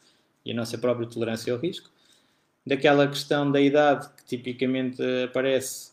[0.46, 1.89] e a nossa própria tolerância ao risco.
[2.63, 5.91] Daquela questão da idade que tipicamente aparece,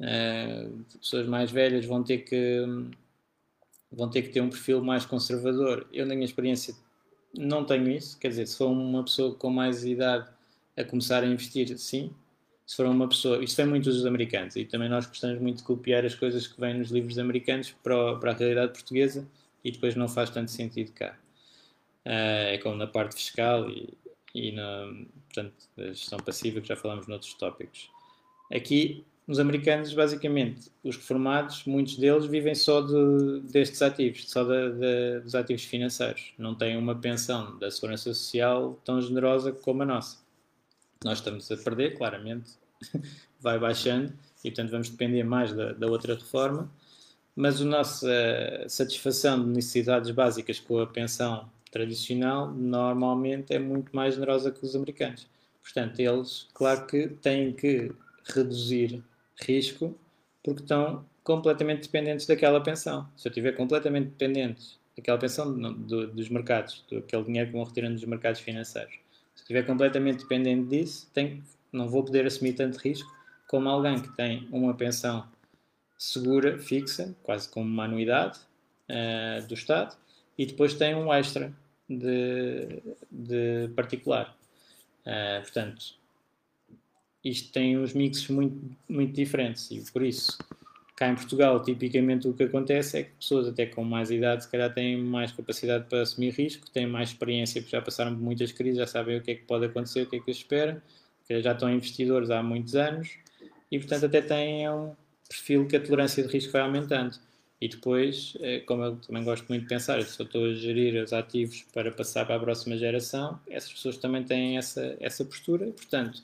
[0.00, 2.64] uh, pessoas mais velhas vão ter que
[3.90, 5.86] vão ter que ter um perfil mais conservador.
[5.92, 6.74] Eu, na minha experiência,
[7.36, 8.18] não tenho isso.
[8.18, 10.28] Quer dizer, se for uma pessoa com mais idade
[10.76, 12.12] a começar a investir, sim.
[12.66, 15.64] Se for uma pessoa, isto vem muito dos americanos e também nós gostamos muito de
[15.64, 19.28] copiar as coisas que vêm nos livros americanos para, para a realidade portuguesa
[19.62, 21.16] e depois não faz tanto sentido cá.
[22.06, 23.92] Uh, é como na parte fiscal e,
[24.34, 24.92] e na
[25.26, 27.90] portanto, gestão passiva que já falamos noutros tópicos.
[28.52, 34.72] Aqui, os americanos, basicamente, os reformados, muitos deles vivem só de, destes ativos, só de,
[34.72, 36.34] de, dos ativos financeiros.
[36.38, 40.24] Não têm uma pensão da segurança social tão generosa como a nossa
[41.04, 42.52] nós estamos a perder, claramente,
[43.38, 46.70] vai baixando e, portanto, vamos depender mais da, da outra reforma.
[47.36, 54.14] Mas a nossa satisfação de necessidades básicas com a pensão tradicional normalmente é muito mais
[54.14, 55.26] generosa que os americanos.
[55.62, 57.92] Portanto, eles, claro que têm que
[58.24, 59.02] reduzir
[59.36, 59.98] risco
[60.42, 63.08] porque estão completamente dependentes daquela pensão.
[63.16, 67.64] Se eu estiver completamente dependente daquela pensão do, do, dos mercados, daquele dinheiro que vão
[67.64, 68.94] retirando dos mercados financeiros,
[69.34, 71.42] se estiver completamente dependente disso, tenho,
[71.72, 73.10] não vou poder assumir tanto risco
[73.48, 75.26] como alguém que tem uma pensão
[75.96, 78.38] segura, fixa, quase como uma anuidade
[78.88, 79.96] uh, do Estado,
[80.36, 81.52] e depois tem um extra
[81.88, 84.36] de, de particular.
[85.06, 85.94] Uh, portanto,
[87.24, 90.36] isto tem uns mixes muito, muito diferentes e por isso
[90.96, 94.50] Cá em Portugal, tipicamente o que acontece é que pessoas até com mais idade, se
[94.50, 98.52] calhar têm mais capacidade para assumir risco, têm mais experiência, porque já passaram por muitas
[98.52, 100.80] crises, já sabem o que é que pode acontecer, o que é que espera,
[101.28, 103.10] já estão investidores há muitos anos
[103.72, 104.94] e, portanto, até têm um
[105.28, 107.18] perfil que a tolerância de risco vai aumentando.
[107.60, 111.02] E depois, eh, como eu também gosto muito de pensar, se eu estou a gerir
[111.02, 115.66] os ativos para passar para a próxima geração, essas pessoas também têm essa, essa postura,
[115.66, 116.22] portanto,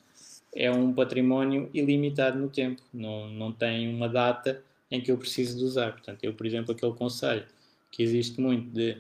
[0.54, 5.58] é um património ilimitado no tempo, não, não tem uma data em que eu preciso
[5.58, 5.92] de usar.
[5.92, 7.44] Portanto, eu, por exemplo, aquele conselho
[7.90, 8.96] que existe muito de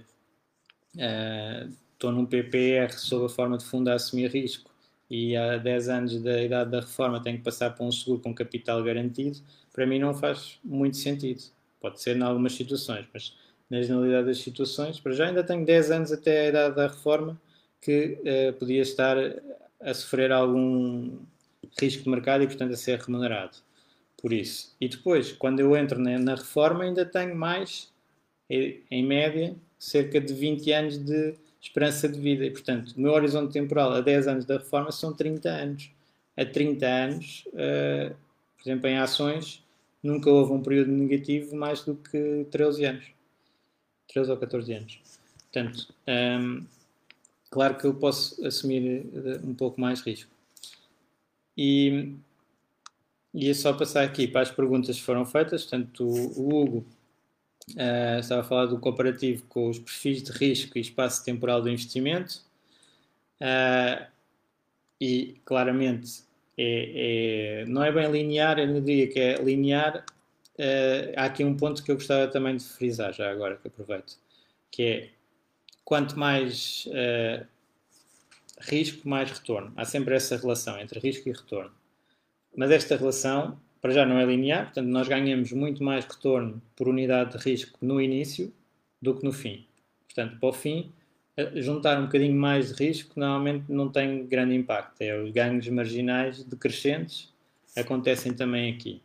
[0.96, 4.70] uh, estou num PPR sob a forma de fundo a assumir risco
[5.10, 8.34] e há 10 anos da idade da reforma tenho que passar para um seguro com
[8.34, 9.38] capital garantido,
[9.72, 11.42] para mim não faz muito sentido.
[11.80, 13.34] Pode ser em algumas situações, mas
[13.68, 17.40] na generalidade das situações, para já ainda tenho 10 anos até a idade da reforma
[17.80, 19.16] que uh, podia estar
[19.80, 21.18] a sofrer algum
[21.78, 23.56] risco de mercado e, portanto, a ser remunerado
[24.20, 24.74] por isso.
[24.80, 27.90] E depois, quando eu entro na, na reforma, ainda tenho mais,
[28.48, 32.44] em média, cerca de 20 anos de esperança de vida.
[32.44, 35.90] E, portanto, o meu horizonte temporal a 10 anos da reforma são 30 anos.
[36.36, 38.14] A 30 anos, uh,
[38.56, 39.62] por exemplo, em ações,
[40.02, 43.04] nunca houve um período negativo mais do que 13 anos.
[44.08, 45.00] 13 ou 14 anos.
[45.52, 46.66] Portanto, um, ehm,
[47.50, 50.30] claro que eu posso assumir eh, um pouco mais risco.
[51.56, 52.14] E,
[53.34, 55.64] e é só passar aqui para as perguntas que foram feitas.
[55.64, 56.86] Portanto, o, Hugo
[57.70, 61.68] uh, estava a falar do comparativo com os perfis de risco e espaço temporal do
[61.68, 62.42] investimento.
[63.40, 64.06] Uh,
[65.00, 66.22] e claramente
[66.58, 70.04] é, é, não é bem linear, eu não diria que é linear.
[70.58, 74.18] Uh, há aqui um ponto que eu gostava também de frisar, já agora que aproveito,
[74.70, 75.10] que é
[75.84, 76.86] quanto mais
[78.60, 79.72] risco mais retorno.
[79.76, 81.72] Há sempre essa relação entre risco e retorno.
[82.56, 86.88] Mas esta relação, para já, não é linear, portanto, nós ganhamos muito mais retorno por
[86.88, 88.52] unidade de risco no início
[89.00, 89.66] do que no fim.
[90.06, 90.92] Portanto, para o fim,
[91.54, 95.00] juntar um bocadinho mais de risco normalmente não tem grande impacto.
[95.00, 97.32] É os ganhos marginais decrescentes
[97.76, 99.00] acontecem também aqui.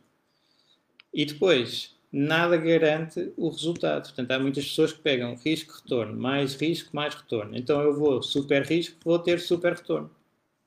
[1.14, 4.04] E depois, nada garante o resultado.
[4.04, 7.56] Portanto, há muitas pessoas que pegam risco-retorno, mais risco, mais retorno.
[7.58, 10.10] Então eu vou super risco, vou ter super retorno.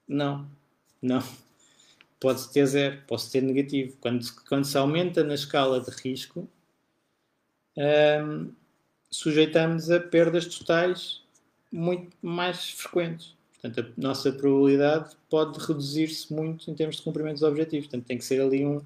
[0.06, 0.48] Não,
[1.00, 1.22] não.
[2.20, 3.96] Pode ter zero, posso ter negativo.
[4.00, 6.48] Quando, quando se aumenta na escala de risco,
[7.76, 8.52] hum,
[9.10, 11.22] sujeitamos a perdas totais
[11.70, 13.36] muito mais frequentes.
[13.60, 17.86] Portanto, a nossa probabilidade pode reduzir-se muito em termos de cumprimento dos objetivos.
[17.86, 18.80] Portanto, tem que ser ali um,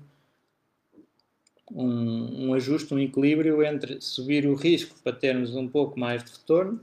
[1.74, 6.32] um, um, ajuste, um equilíbrio entre subir o risco para termos um pouco mais de
[6.32, 6.80] retorno,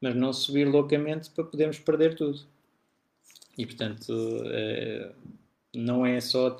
[0.00, 2.40] mas não subir loucamente para podermos perder tudo.
[3.58, 4.12] E, portanto,
[4.46, 5.12] é,
[5.74, 6.56] não é só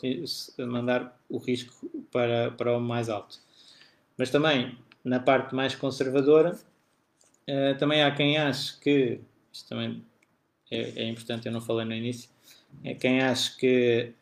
[0.58, 3.38] mandar o risco para, para o mais alto.
[4.18, 6.58] Mas também, na parte mais conservadora,
[7.46, 9.20] é, também há quem ache que,
[9.52, 10.04] isto também
[10.70, 12.28] é, é, importante, eu não falei no início,
[12.84, 14.12] é quem acha que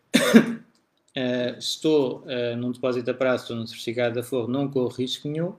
[1.17, 5.29] uh, estou uh, num depósito a prazo, estou num certificado de aforro, não corro risco
[5.29, 5.55] nenhum.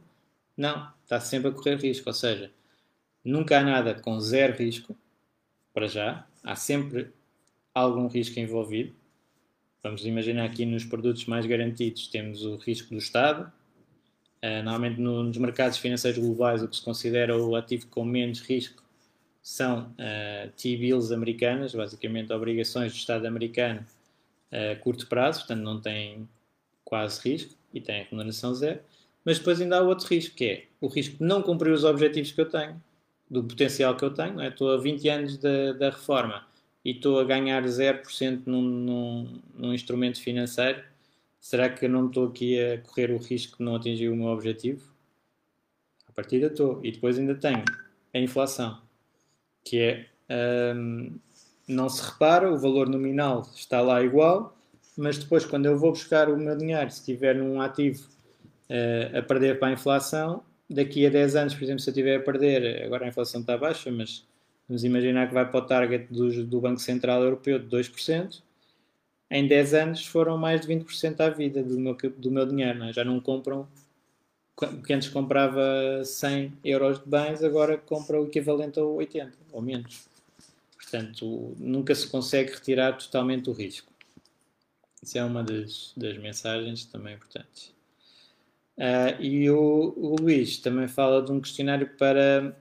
[0.55, 2.51] Não, está sempre a correr risco, ou seja,
[3.23, 4.95] nunca há nada com zero risco,
[5.73, 7.11] para já, há sempre
[7.73, 8.93] algum risco envolvido.
[9.81, 13.51] Vamos imaginar aqui nos produtos mais garantidos temos o risco do Estado.
[14.43, 18.39] Uh, normalmente no, nos mercados financeiros globais o que se considera o ativo com menos
[18.41, 18.81] risco
[19.41, 23.85] são uh, T-bills americanas, basicamente obrigações do Estado americano
[24.51, 26.27] a curto prazo, portanto não tem
[26.83, 28.79] quase risco e tem remuneração zero.
[29.23, 32.31] Mas depois ainda há outro risco, que é o risco de não cumprir os objetivos
[32.31, 32.81] que eu tenho,
[33.29, 34.39] do potencial que eu tenho.
[34.41, 34.47] É?
[34.47, 36.47] Estou a 20 anos da, da reforma
[36.83, 40.83] e estou a ganhar 0% num, num, num instrumento financeiro.
[41.39, 44.27] Será que eu não estou aqui a correr o risco de não atingir o meu
[44.27, 44.91] objetivo?
[46.07, 46.83] A partida estou.
[46.83, 47.63] E depois ainda tenho
[48.13, 48.81] a inflação,
[49.63, 51.17] que é hum,
[51.69, 54.57] não se repara, o valor nominal está lá igual,
[54.97, 58.05] mas depois, quando eu vou buscar o meu dinheiro, se estiver num ativo
[58.69, 62.17] uh, a perder para a inflação, daqui a 10 anos, por exemplo, se eu estiver
[62.17, 64.25] a perder, agora a inflação está baixa, mas
[64.67, 68.41] vamos imaginar que vai para o target do, do Banco Central Europeu de 2%,
[69.31, 72.87] em 10 anos foram mais de 20% à vida do meu, do meu dinheiro, não
[72.87, 72.93] é?
[72.93, 73.67] já não compram
[74.85, 80.09] que antes comprava 100 euros de bens, agora compra o equivalente a 80 ou menos.
[80.89, 83.91] Portanto, nunca se consegue retirar totalmente o risco.
[85.01, 87.73] Isso é uma das, das mensagens também importantes.
[88.75, 92.57] Uh, e o, o, Luís também fala de um questionário para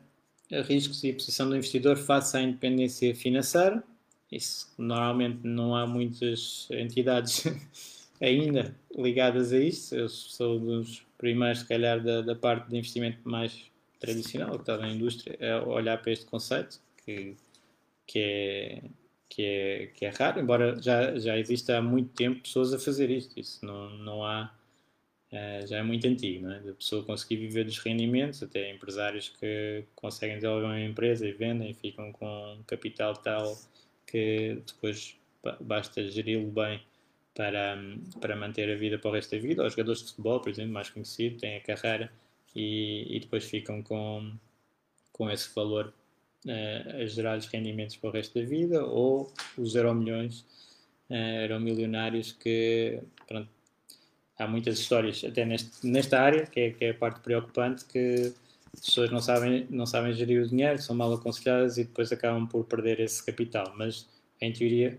[0.67, 3.83] riscos e posição do investidor face à independência financeira.
[4.31, 7.45] Isso normalmente não há muitas entidades
[8.21, 9.95] ainda ligadas a isto.
[9.95, 13.65] Eu sou dos primeiros, se calhar, da, da parte de investimento mais
[13.99, 17.37] tradicional, que está na indústria, a olhar para este conceito, que
[18.09, 18.83] que é,
[19.29, 23.11] que é, que é raro, embora já, já exista há muito tempo pessoas a fazer
[23.11, 23.39] isto.
[23.39, 24.53] Isso não, não há.
[25.31, 26.59] Uh, já é muito antigo, não é?
[26.73, 32.11] Pessoa conseguir viver dos rendimentos, até empresários que conseguem desenvolver uma empresa e vendem ficam
[32.13, 33.55] com um capital tal
[34.07, 35.19] que depois
[35.61, 36.83] basta geri-lo bem
[37.35, 37.79] para,
[38.21, 39.67] para manter a vida para o resto da vida.
[39.67, 42.11] Os jogadores de futebol, por exemplo, mais conhecido, têm a carreira
[42.57, 44.33] e, e depois ficam com,
[45.13, 45.93] com esse valor
[46.47, 50.41] a gerar rendimentos para o resto da vida, ou os euro milhões,
[51.11, 53.49] uh, eram milionários que, pronto,
[54.39, 58.33] há muitas histórias, até neste, nesta área, que é, que é a parte preocupante, que
[58.73, 62.47] as pessoas não sabem, não sabem gerir o dinheiro, são mal aconselhadas e depois acabam
[62.47, 63.75] por perder esse capital.
[63.77, 64.07] Mas,
[64.41, 64.99] em teoria,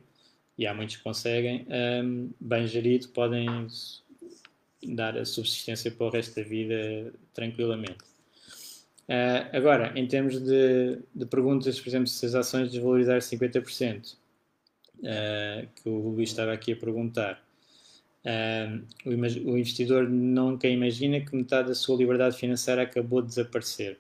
[0.58, 3.48] e há muitos que conseguem, um, ehm, bem gerido, podem
[4.84, 8.10] dar a subsistência para o resto da vida tranquilamente.
[9.10, 15.68] Uh, agora, em termos de, de, perguntas, por exemplo, se as ações desvalorizarem 50%, uh,
[15.76, 17.44] que o Luís estava aqui a perguntar,
[18.24, 23.98] uh, o, o, investidor nunca imagina que metade da sua liberdade financeira acabou de desaparecer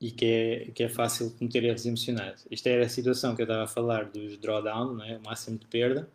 [0.00, 2.46] e que é, que é fácil cometer erros emocionais.
[2.50, 5.18] Isto era a situação que eu estava a falar dos drawdown, é?
[5.18, 6.08] o máximo de perda,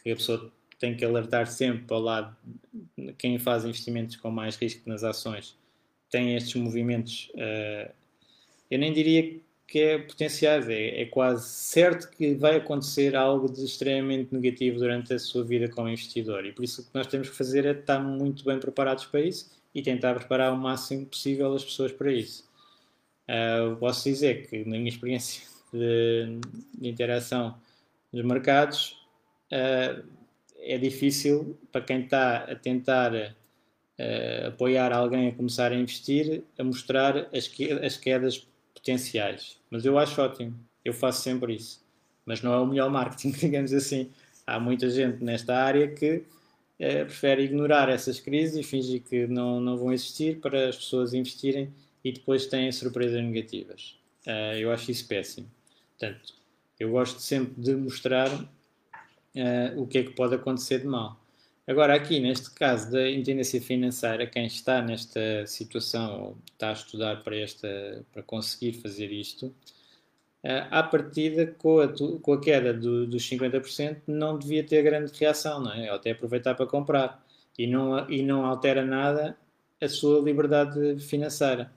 [0.00, 2.36] que a pessoa tem que alertar sempre para o lado
[3.18, 5.58] quem faz investimentos com mais risco nas ações
[6.10, 7.90] tem estes movimentos, uh,
[8.70, 9.40] eu nem diria
[9.70, 15.14] que é potenciais, é, é, quase certo que vai acontecer algo de extremamente negativo durante
[15.14, 16.44] a sua vida como investidor.
[16.44, 19.20] E por isso o que nós temos que fazer é estar muito bem preparados para
[19.20, 22.48] isso e tentar preparar o máximo possível as pessoas para isso.
[23.28, 26.40] Uh, posso dizer que, na minha experiência de,
[26.76, 27.56] de interação
[28.12, 29.00] nos mercados,
[29.52, 30.04] uh,
[30.58, 33.36] é difícil para quem está a tentar
[34.00, 39.58] uh, apoiar alguém a começar a investir, a mostrar as, que, as quedas potenciais.
[39.70, 41.84] Mas eu acho ótimo, eu faço sempre isso.
[42.24, 44.10] Mas não é o melhor marketing, digamos assim.
[44.46, 49.60] Há muita gente nesta área que uh, prefere ignorar essas crises e fingir que não,
[49.60, 51.72] não vão existir para as pessoas investirem
[52.04, 53.98] e depois têm surpresas negativas.
[54.26, 55.50] Uh, eu acho isso péssimo.
[55.98, 56.34] Portanto,
[56.78, 61.20] eu gosto sempre de mostrar uh, o que é que pode acontecer de mal.
[61.66, 67.22] Agora, aqui, neste caso da independência financeira, quem está nesta situação ou está a estudar
[67.22, 69.46] para, esta, para conseguir fazer isto,
[70.44, 71.88] uh, à partida, com a,
[72.20, 75.90] com a queda do, dos 50%, não devia ter grande reação, não é?
[75.90, 77.24] Ou até aproveitar para comprar.
[77.58, 79.36] E não, e não altera nada
[79.80, 81.70] a sua liberdade financeira.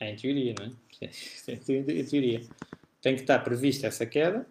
[0.00, 0.72] É em teoria, não é?
[1.52, 2.42] em teoria
[3.06, 4.44] tem que estar prevista essa queda.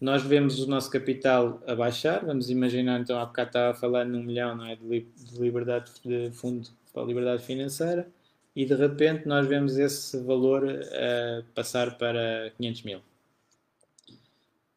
[0.00, 4.04] Nós vemos o nosso capital a baixar, vamos imaginar, então, há bocado estava a falar
[4.04, 8.06] num milhão não é, de, de liberdade de fundo para a liberdade financeira
[8.54, 13.02] e de repente nós vemos esse valor uh, passar para 500 mil.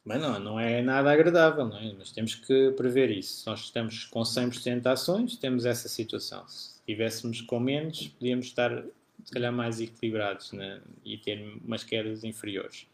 [0.06, 1.94] Bem, não, não é nada agradável, não é?
[1.98, 3.50] mas temos que prever isso.
[3.50, 6.46] Nós estamos com 100% de ações, temos essa situação.
[6.48, 8.84] Se estivéssemos com menos, podíamos estar
[9.24, 10.82] se calhar mais equilibrados né?
[11.06, 12.88] e ter umas quedas inferiores.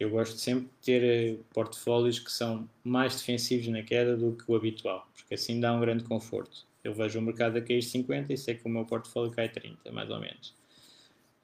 [0.00, 4.50] Eu gosto sempre de ter eh, portfólios que são mais defensivos na queda do que
[4.50, 6.66] o habitual, porque assim dá um grande conforto.
[6.82, 9.92] Eu vejo o mercado a cair 50 e sei que o meu portfólio cai 30,
[9.92, 10.54] mais ou menos.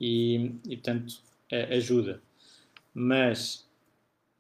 [0.01, 1.21] E, e portanto,
[1.71, 2.23] ajuda.
[2.95, 3.67] Mas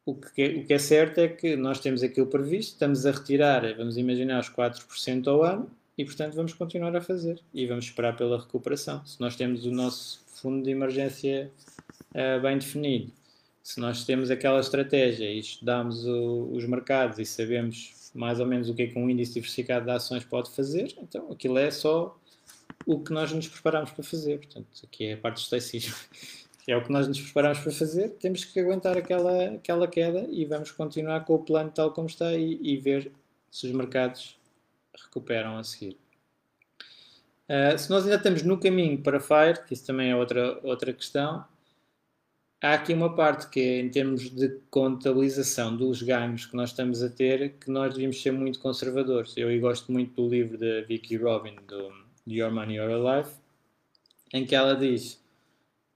[0.07, 3.11] o que, é, o que é certo é que nós temos aquilo previsto, estamos a
[3.11, 7.87] retirar, vamos imaginar, os 4% ao ano, e portanto vamos continuar a fazer e vamos
[7.87, 9.05] esperar pela recuperação.
[9.05, 11.51] Se nós temos o nosso fundo de emergência
[12.13, 13.13] uh, bem definido,
[13.67, 18.69] se nós temos aquela estratégia e estudamos o, os mercados e sabemos mais ou menos
[18.69, 22.17] o que é que um índice diversificado de ações pode fazer, então aquilo é só
[22.87, 24.39] o que nós nos preparamos para fazer.
[24.39, 25.95] Portanto, aqui é a parte do estoicismo.
[26.69, 30.45] É o que nós nos preparamos para fazer, temos que aguentar aquela, aquela queda e
[30.45, 33.13] vamos continuar com o plano tal como está e, e ver
[33.53, 34.37] se os mercados
[35.05, 35.97] recuperam a seguir.
[37.49, 40.93] Uh, se nós ainda estamos no caminho para Fire, que isso também é outra, outra
[40.93, 41.45] questão,
[42.63, 47.03] há aqui uma parte que é em termos de contabilização dos ganhos que nós estamos
[47.03, 49.37] a ter, que nós devíamos ser muito conservadores.
[49.37, 51.93] Eu gosto muito do livro da Vicky Robin, do
[52.27, 53.37] Your Money, Your Life,
[54.33, 55.23] em que ela diz,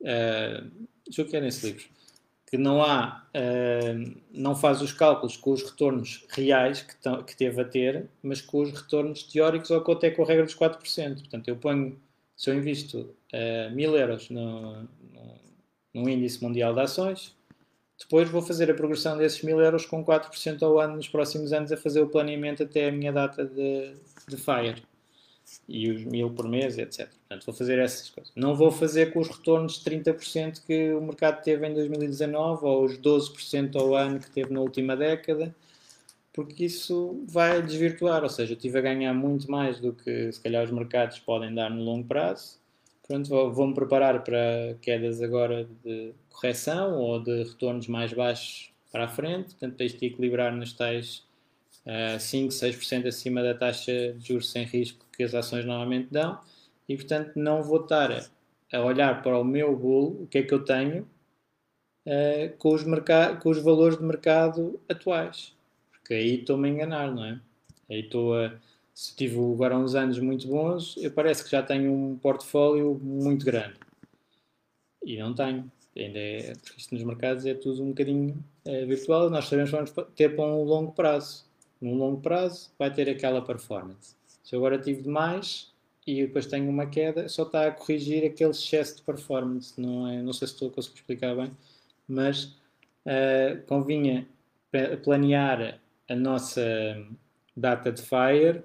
[0.01, 0.71] uh,
[1.05, 1.89] deixa eu ver nesse livro,
[2.47, 6.95] que não há, uh, não faz os cálculos com os retornos reais que,
[7.25, 10.57] que teve a ter, mas com os retornos teóricos ou até com a regra dos
[10.57, 11.19] 4%.
[11.19, 11.99] Portanto, eu ponho,
[12.37, 15.40] se eu invisto uh, mil euros no, no,
[15.95, 17.35] no, índice mundial de ações,
[17.99, 21.71] depois vou fazer a progressão desses mil euros com 4% ao ano nos próximos anos
[21.71, 23.95] a fazer o planeamento até a minha data de,
[24.27, 24.83] de FIRE
[25.69, 27.09] e os mil por mês, etc.
[27.09, 28.33] Portanto, vou fazer essas coisas.
[28.35, 32.85] Não vou fazer com os retornos de 30% que o mercado teve em 2019 ou
[32.85, 35.55] os 12% ao ano que teve na última década,
[36.33, 38.23] porque isso vai desvirtuar.
[38.23, 41.55] Ou seja, eu estive a ganhar muito mais do que se calhar os mercados podem
[41.55, 42.60] dar no longo prazo.
[43.11, 49.09] Pronto, vou-me preparar para quedas agora de correção ou de retornos mais baixos para a
[49.09, 51.27] frente, portanto, tens de equilibrar nos tais
[51.85, 56.39] uh, 5, 6% acima da taxa de juros sem risco que as ações normalmente dão
[56.89, 58.31] e, portanto, não vou estar
[58.73, 61.03] a olhar para o meu bolo, o que é que eu tenho,
[62.07, 62.85] uh, com, os
[63.43, 65.53] com os valores de mercado atuais.
[65.91, 67.41] Porque aí estou-me a enganar, não é?
[67.91, 68.53] Aí estou a.
[69.01, 73.47] Se tive agora uns anos muito bons, eu parece que já tenho um portfólio muito
[73.47, 73.81] grande.
[75.03, 75.73] E não tenho.
[75.97, 79.31] Ainda é, porque isto nos mercados é tudo um bocadinho é, virtual.
[79.31, 81.47] Nós sabemos que vamos ter para um longo prazo.
[81.81, 84.15] Num longo prazo vai ter aquela performance.
[84.45, 85.73] Se eu agora tive demais
[86.07, 89.81] e depois tenho uma queda, só está a corrigir aquele excesso de performance.
[89.81, 91.51] Não, é, não sei se estou a conseguir explicar bem,
[92.07, 92.55] mas
[93.07, 94.29] uh, convinha
[95.03, 96.63] planear a nossa
[97.57, 98.63] data de FIRE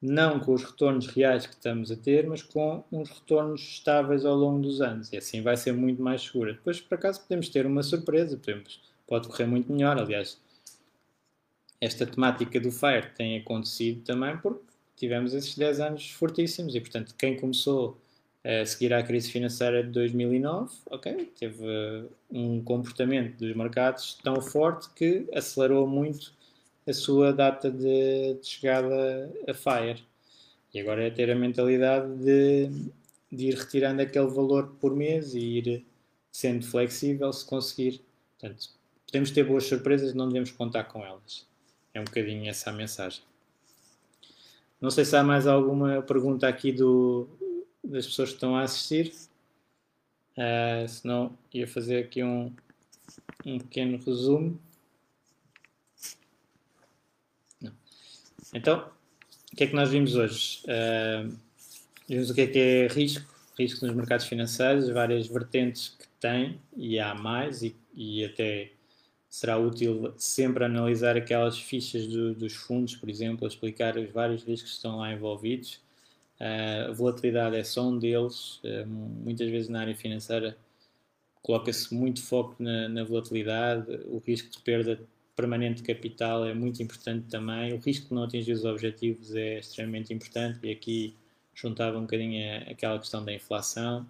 [0.00, 4.36] não com os retornos reais que estamos a ter, mas com uns retornos estáveis ao
[4.36, 5.12] longo dos anos.
[5.12, 6.52] E assim vai ser muito mais segura.
[6.52, 9.98] Depois, por acaso, podemos ter uma surpresa, podemos, pode correr muito melhor.
[9.98, 10.40] Aliás,
[11.80, 14.62] esta temática do FIRE tem acontecido também porque
[14.96, 18.00] tivemos esses 10 anos fortíssimos e, portanto, quem começou
[18.44, 24.40] a seguir à crise financeira de 2009, ok, teve uh, um comportamento dos mercados tão
[24.40, 26.32] forte que acelerou muito
[26.88, 30.02] a sua data de, de chegada a FIRE.
[30.72, 32.70] E agora é ter a mentalidade de,
[33.30, 35.86] de ir retirando aquele valor por mês e ir
[36.32, 38.00] sendo flexível se conseguir.
[38.38, 38.68] Portanto,
[39.06, 41.46] podemos ter boas surpresas, não devemos contar com elas.
[41.92, 43.22] É um bocadinho essa a mensagem.
[44.80, 47.28] Não sei se há mais alguma pergunta aqui do,
[47.82, 49.12] das pessoas que estão a assistir.
[50.36, 52.52] Uh, senão ia fazer aqui um,
[53.44, 54.58] um pequeno resumo.
[58.54, 58.90] Então,
[59.52, 60.62] o que é que nós vimos hoje?
[60.64, 61.36] Uh,
[62.08, 63.26] vimos o que é que é risco,
[63.58, 68.70] risco nos mercados financeiros, várias vertentes que tem, e há mais, e, e até
[69.28, 74.70] será útil sempre analisar aquelas fichas do, dos fundos, por exemplo, explicar os vários riscos
[74.70, 75.80] que estão lá envolvidos.
[76.40, 78.60] Uh, a volatilidade é só um deles.
[78.64, 80.56] Uh, muitas vezes na área financeira
[81.42, 83.90] coloca-se muito foco na, na, volatilidade.
[84.06, 85.00] O risco de perda
[85.38, 87.72] permanente de capital é muito importante também.
[87.72, 90.58] O risco de não atingir os objetivos é extremamente importante.
[90.64, 91.14] E aqui
[91.54, 94.04] juntava um bocadinho aquela questão da inflação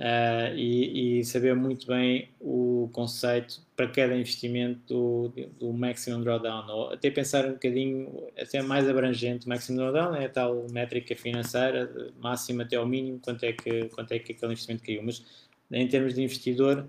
[0.00, 6.68] uh, e, e, saber muito bem o conceito para cada investimento do, do Maximum Drawdown,
[6.68, 9.46] ou até pensar um bocadinho até mais abrangente.
[9.46, 11.88] O Maximum Drawdown é a tal métrica financeira,
[12.20, 15.04] máxima até ao mínimo, quanto é que, quanto é que aquele investimento caiu.
[15.04, 15.24] Mas
[15.70, 16.84] em termos de investidor,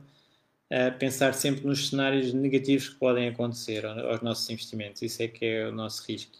[0.97, 5.01] pensar sempre nos cenários negativos que podem acontecer aos nossos investimentos.
[5.01, 6.37] Isso é que é o nosso risco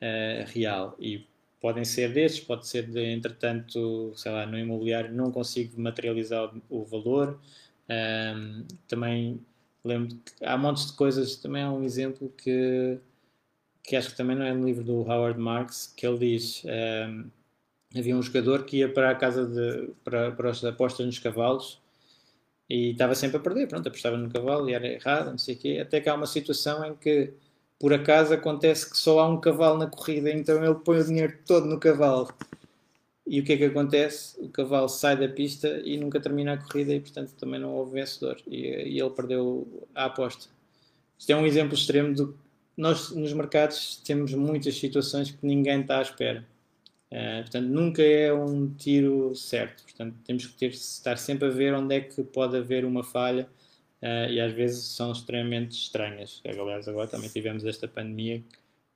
[0.00, 0.96] uh, real.
[1.00, 1.26] E
[1.60, 6.82] podem ser destes, pode ser de, entretanto, sei lá, no imobiliário não consigo materializar o,
[6.82, 7.40] o valor.
[7.88, 9.40] Um, também
[9.84, 12.98] lembro que há montes de coisas, também há um exemplo que,
[13.82, 17.30] que acho que também não é no livro do Howard Marks, que ele diz, um,
[17.98, 21.80] havia um jogador que ia para a casa de, para, para as apostas nos cavalos
[22.68, 25.58] e estava sempre a perder, pronto, apostava no cavalo e era errado, não sei o
[25.58, 27.32] quê, até que há uma situação em que
[27.78, 31.38] por acaso acontece que só há um cavalo na corrida, então ele põe o dinheiro
[31.46, 32.28] todo no cavalo.
[33.26, 34.40] E o que é que acontece?
[34.40, 37.94] O cavalo sai da pista e nunca termina a corrida e, portanto, também não houve
[37.94, 38.40] vencedor.
[38.46, 40.48] E, e ele perdeu a aposta.
[41.18, 42.38] Isto é um exemplo extremo do
[42.76, 46.44] nós nos mercados temos muitas situações que ninguém está à espera.
[47.10, 49.82] Uh, portanto, nunca é um tiro certo.
[49.84, 53.48] Portanto, temos que ter, estar sempre a ver onde é que pode haver uma falha
[54.02, 56.42] uh, e às vezes são extremamente estranhas.
[56.44, 58.42] Aliás, agora também tivemos esta pandemia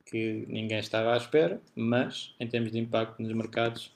[0.05, 3.91] que ninguém estava à espera, mas em termos de impacto nos mercados,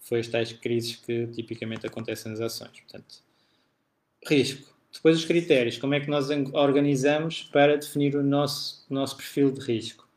[0.00, 2.70] foi as tais crises que tipicamente acontecem nas ações.
[2.80, 3.16] Portanto,
[4.24, 4.76] risco.
[4.92, 9.60] Depois os critérios, como é que nós organizamos para definir o nosso, nosso perfil de
[9.60, 10.08] risco?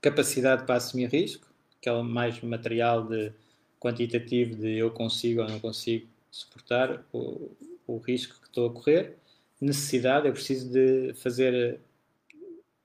[0.00, 1.46] Capacidade para assumir risco,
[1.84, 3.32] aquela mais material de
[3.78, 7.50] quantitativo de eu consigo ou não consigo suportar o,
[7.86, 9.16] o risco que estou a correr
[9.64, 11.80] necessidade, eu preciso de fazer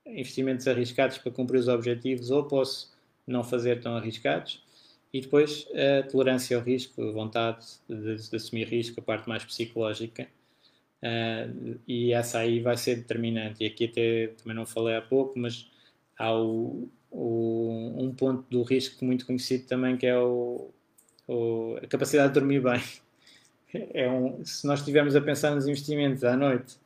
[0.06, 2.92] eh, investimentos arriscados para cumprir os objetivos ou posso
[3.26, 4.62] não fazer tão arriscados.
[5.12, 9.44] E depois a tolerância ao risco, a vontade de, de assumir risco, a parte mais
[9.44, 10.28] psicológica.
[11.02, 13.64] Uh, e essa aí vai ser determinante.
[13.64, 15.68] E aqui até também não falei há pouco, mas
[16.16, 20.70] há o, o, um ponto do risco muito conhecido também que é o,
[21.26, 22.80] o, a capacidade de dormir bem
[23.94, 26.76] é um, se nós estivermos a pensar nos investimentos à noite,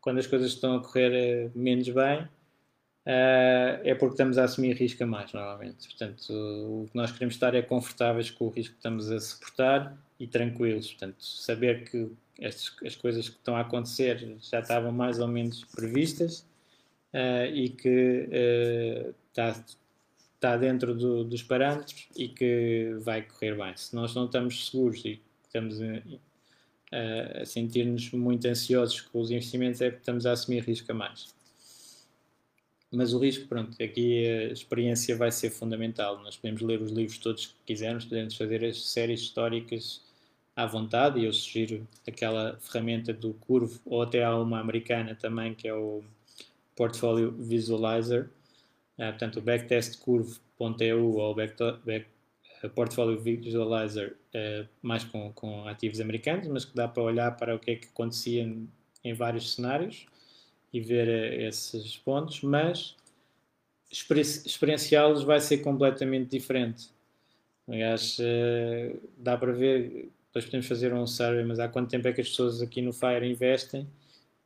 [0.00, 4.74] quando as coisas estão a correr eh, menos bem, uh, é porque estamos a assumir
[4.76, 5.88] risco a mais, normalmente.
[5.88, 9.96] Portanto, o que nós queremos estar é confortáveis com o risco que estamos a suportar
[10.20, 10.88] e tranquilos.
[10.92, 15.64] Portanto, saber que estas, as coisas que estão a acontecer já estavam mais ou menos
[15.64, 16.40] previstas
[17.14, 19.64] uh, e que uh, está,
[20.34, 23.76] está dentro do, dos parâmetros e que vai correr bem.
[23.76, 29.90] Se nós não estamos seguros e estamos a sentir-nos muito ansiosos com os investimentos é
[29.90, 31.34] porque estamos a assumir risco a mais.
[32.92, 36.22] Mas o risco, pronto, aqui a experiência vai ser fundamental.
[36.22, 40.00] Nós podemos ler os livros todos que quisermos, podemos fazer as séries históricas
[40.54, 45.52] à vontade, e eu sugiro aquela ferramenta do Curve, ou até há uma americana também,
[45.52, 46.04] que é o
[46.76, 48.30] Portfolio Visualizer,
[48.98, 52.06] uh, portanto, o backtestcurve.eu ou back, back
[52.74, 57.58] Portfolio Visualizer uh, mais com, com ativos americanos, mas que dá para olhar para o
[57.58, 58.68] que é que acontecia em,
[59.02, 60.06] em vários cenários
[60.72, 62.96] e ver uh, esses pontos, mas
[63.90, 66.88] experienciá-los vai ser completamente diferente.
[67.68, 68.18] Aliás,
[69.16, 72.28] dá para ver, depois podemos fazer um survey, mas há quanto tempo é que as
[72.28, 73.86] pessoas aqui no FIRE investem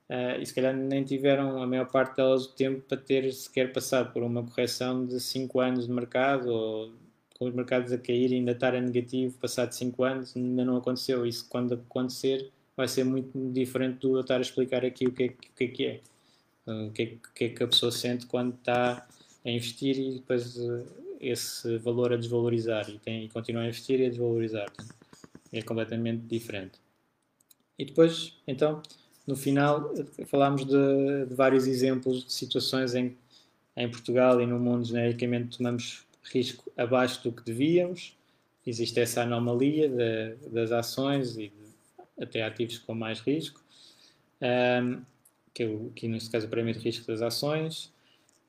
[0.09, 3.73] Uh, e se calhar nem tiveram a maior parte delas o tempo para ter sequer
[3.73, 6.93] passado por uma correção de 5 anos de mercado ou
[7.39, 10.77] com os mercados a cair e ainda estar a negativo, passado 5 anos, ainda não
[10.79, 11.27] aconteceu.
[11.27, 15.25] Isso, quando acontecer, vai ser muito diferente do eu estar a explicar aqui o que
[15.25, 16.01] é, que, é, que é.
[16.67, 19.07] O que é, que é que a pessoa sente quando está
[19.45, 20.87] a investir e depois uh,
[21.21, 24.71] esse valor a desvalorizar e, tem, e continua a investir e a desvalorizar.
[25.53, 26.79] É completamente diferente.
[27.79, 28.83] E depois, então,
[29.29, 29.93] no final,
[30.25, 33.15] falámos de, de vários exemplos de situações em,
[33.77, 38.17] em Portugal e no mundo genericamente tomamos risco abaixo do que devíamos,
[38.67, 43.63] existe essa anomalia de, das ações e de, até ativos com mais risco,
[44.41, 45.03] um,
[45.53, 47.93] que, é que neste caso é o prémio de risco das ações,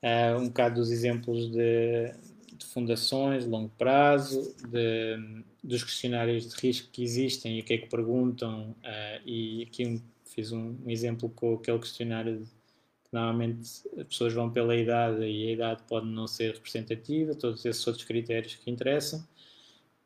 [0.02, 2.10] uh, um bocado dos exemplos de,
[2.54, 7.78] de fundações, longo prazo, de, dos questionários de risco que existem e o que é
[7.78, 10.00] que perguntam, uh, e aqui um,
[10.34, 13.60] fiz um, um, exemplo com aquele questionário de, que normalmente
[13.98, 18.04] as pessoas vão pela idade e a idade pode não ser representativa, todos esses outros
[18.04, 19.20] critérios que interessam.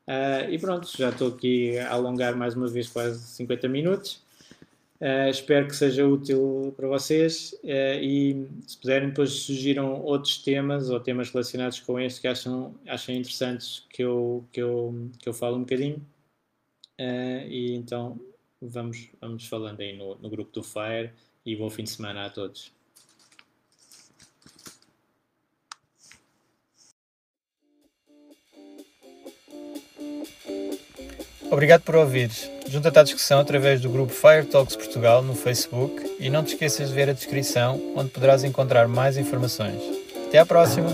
[0.06, 4.22] Uh, e pronto, já estou aqui a alongar mais uma vez quase 50 minutos.
[5.00, 10.88] Uh, espero que seja útil para vocês uh, e se puderem depois sugiram outros temas
[10.88, 15.34] ou temas relacionados com este que acham, acham interessantes que eu, que eu, que eu
[15.34, 15.96] falo um bocadinho.
[16.98, 18.20] Uh, e então
[18.68, 21.10] vamos, vamos falando aí no, no grupo do Fire
[21.44, 22.72] e bom fim de semana a todos.
[31.50, 32.50] Obrigado por ouvires.
[32.68, 36.88] Junta-te à discussão através do grupo Fire Talks Portugal no Facebook e não te esqueças
[36.88, 39.80] de ver a descrição, onde poderás encontrar mais informações.
[40.26, 40.88] Até à próxima!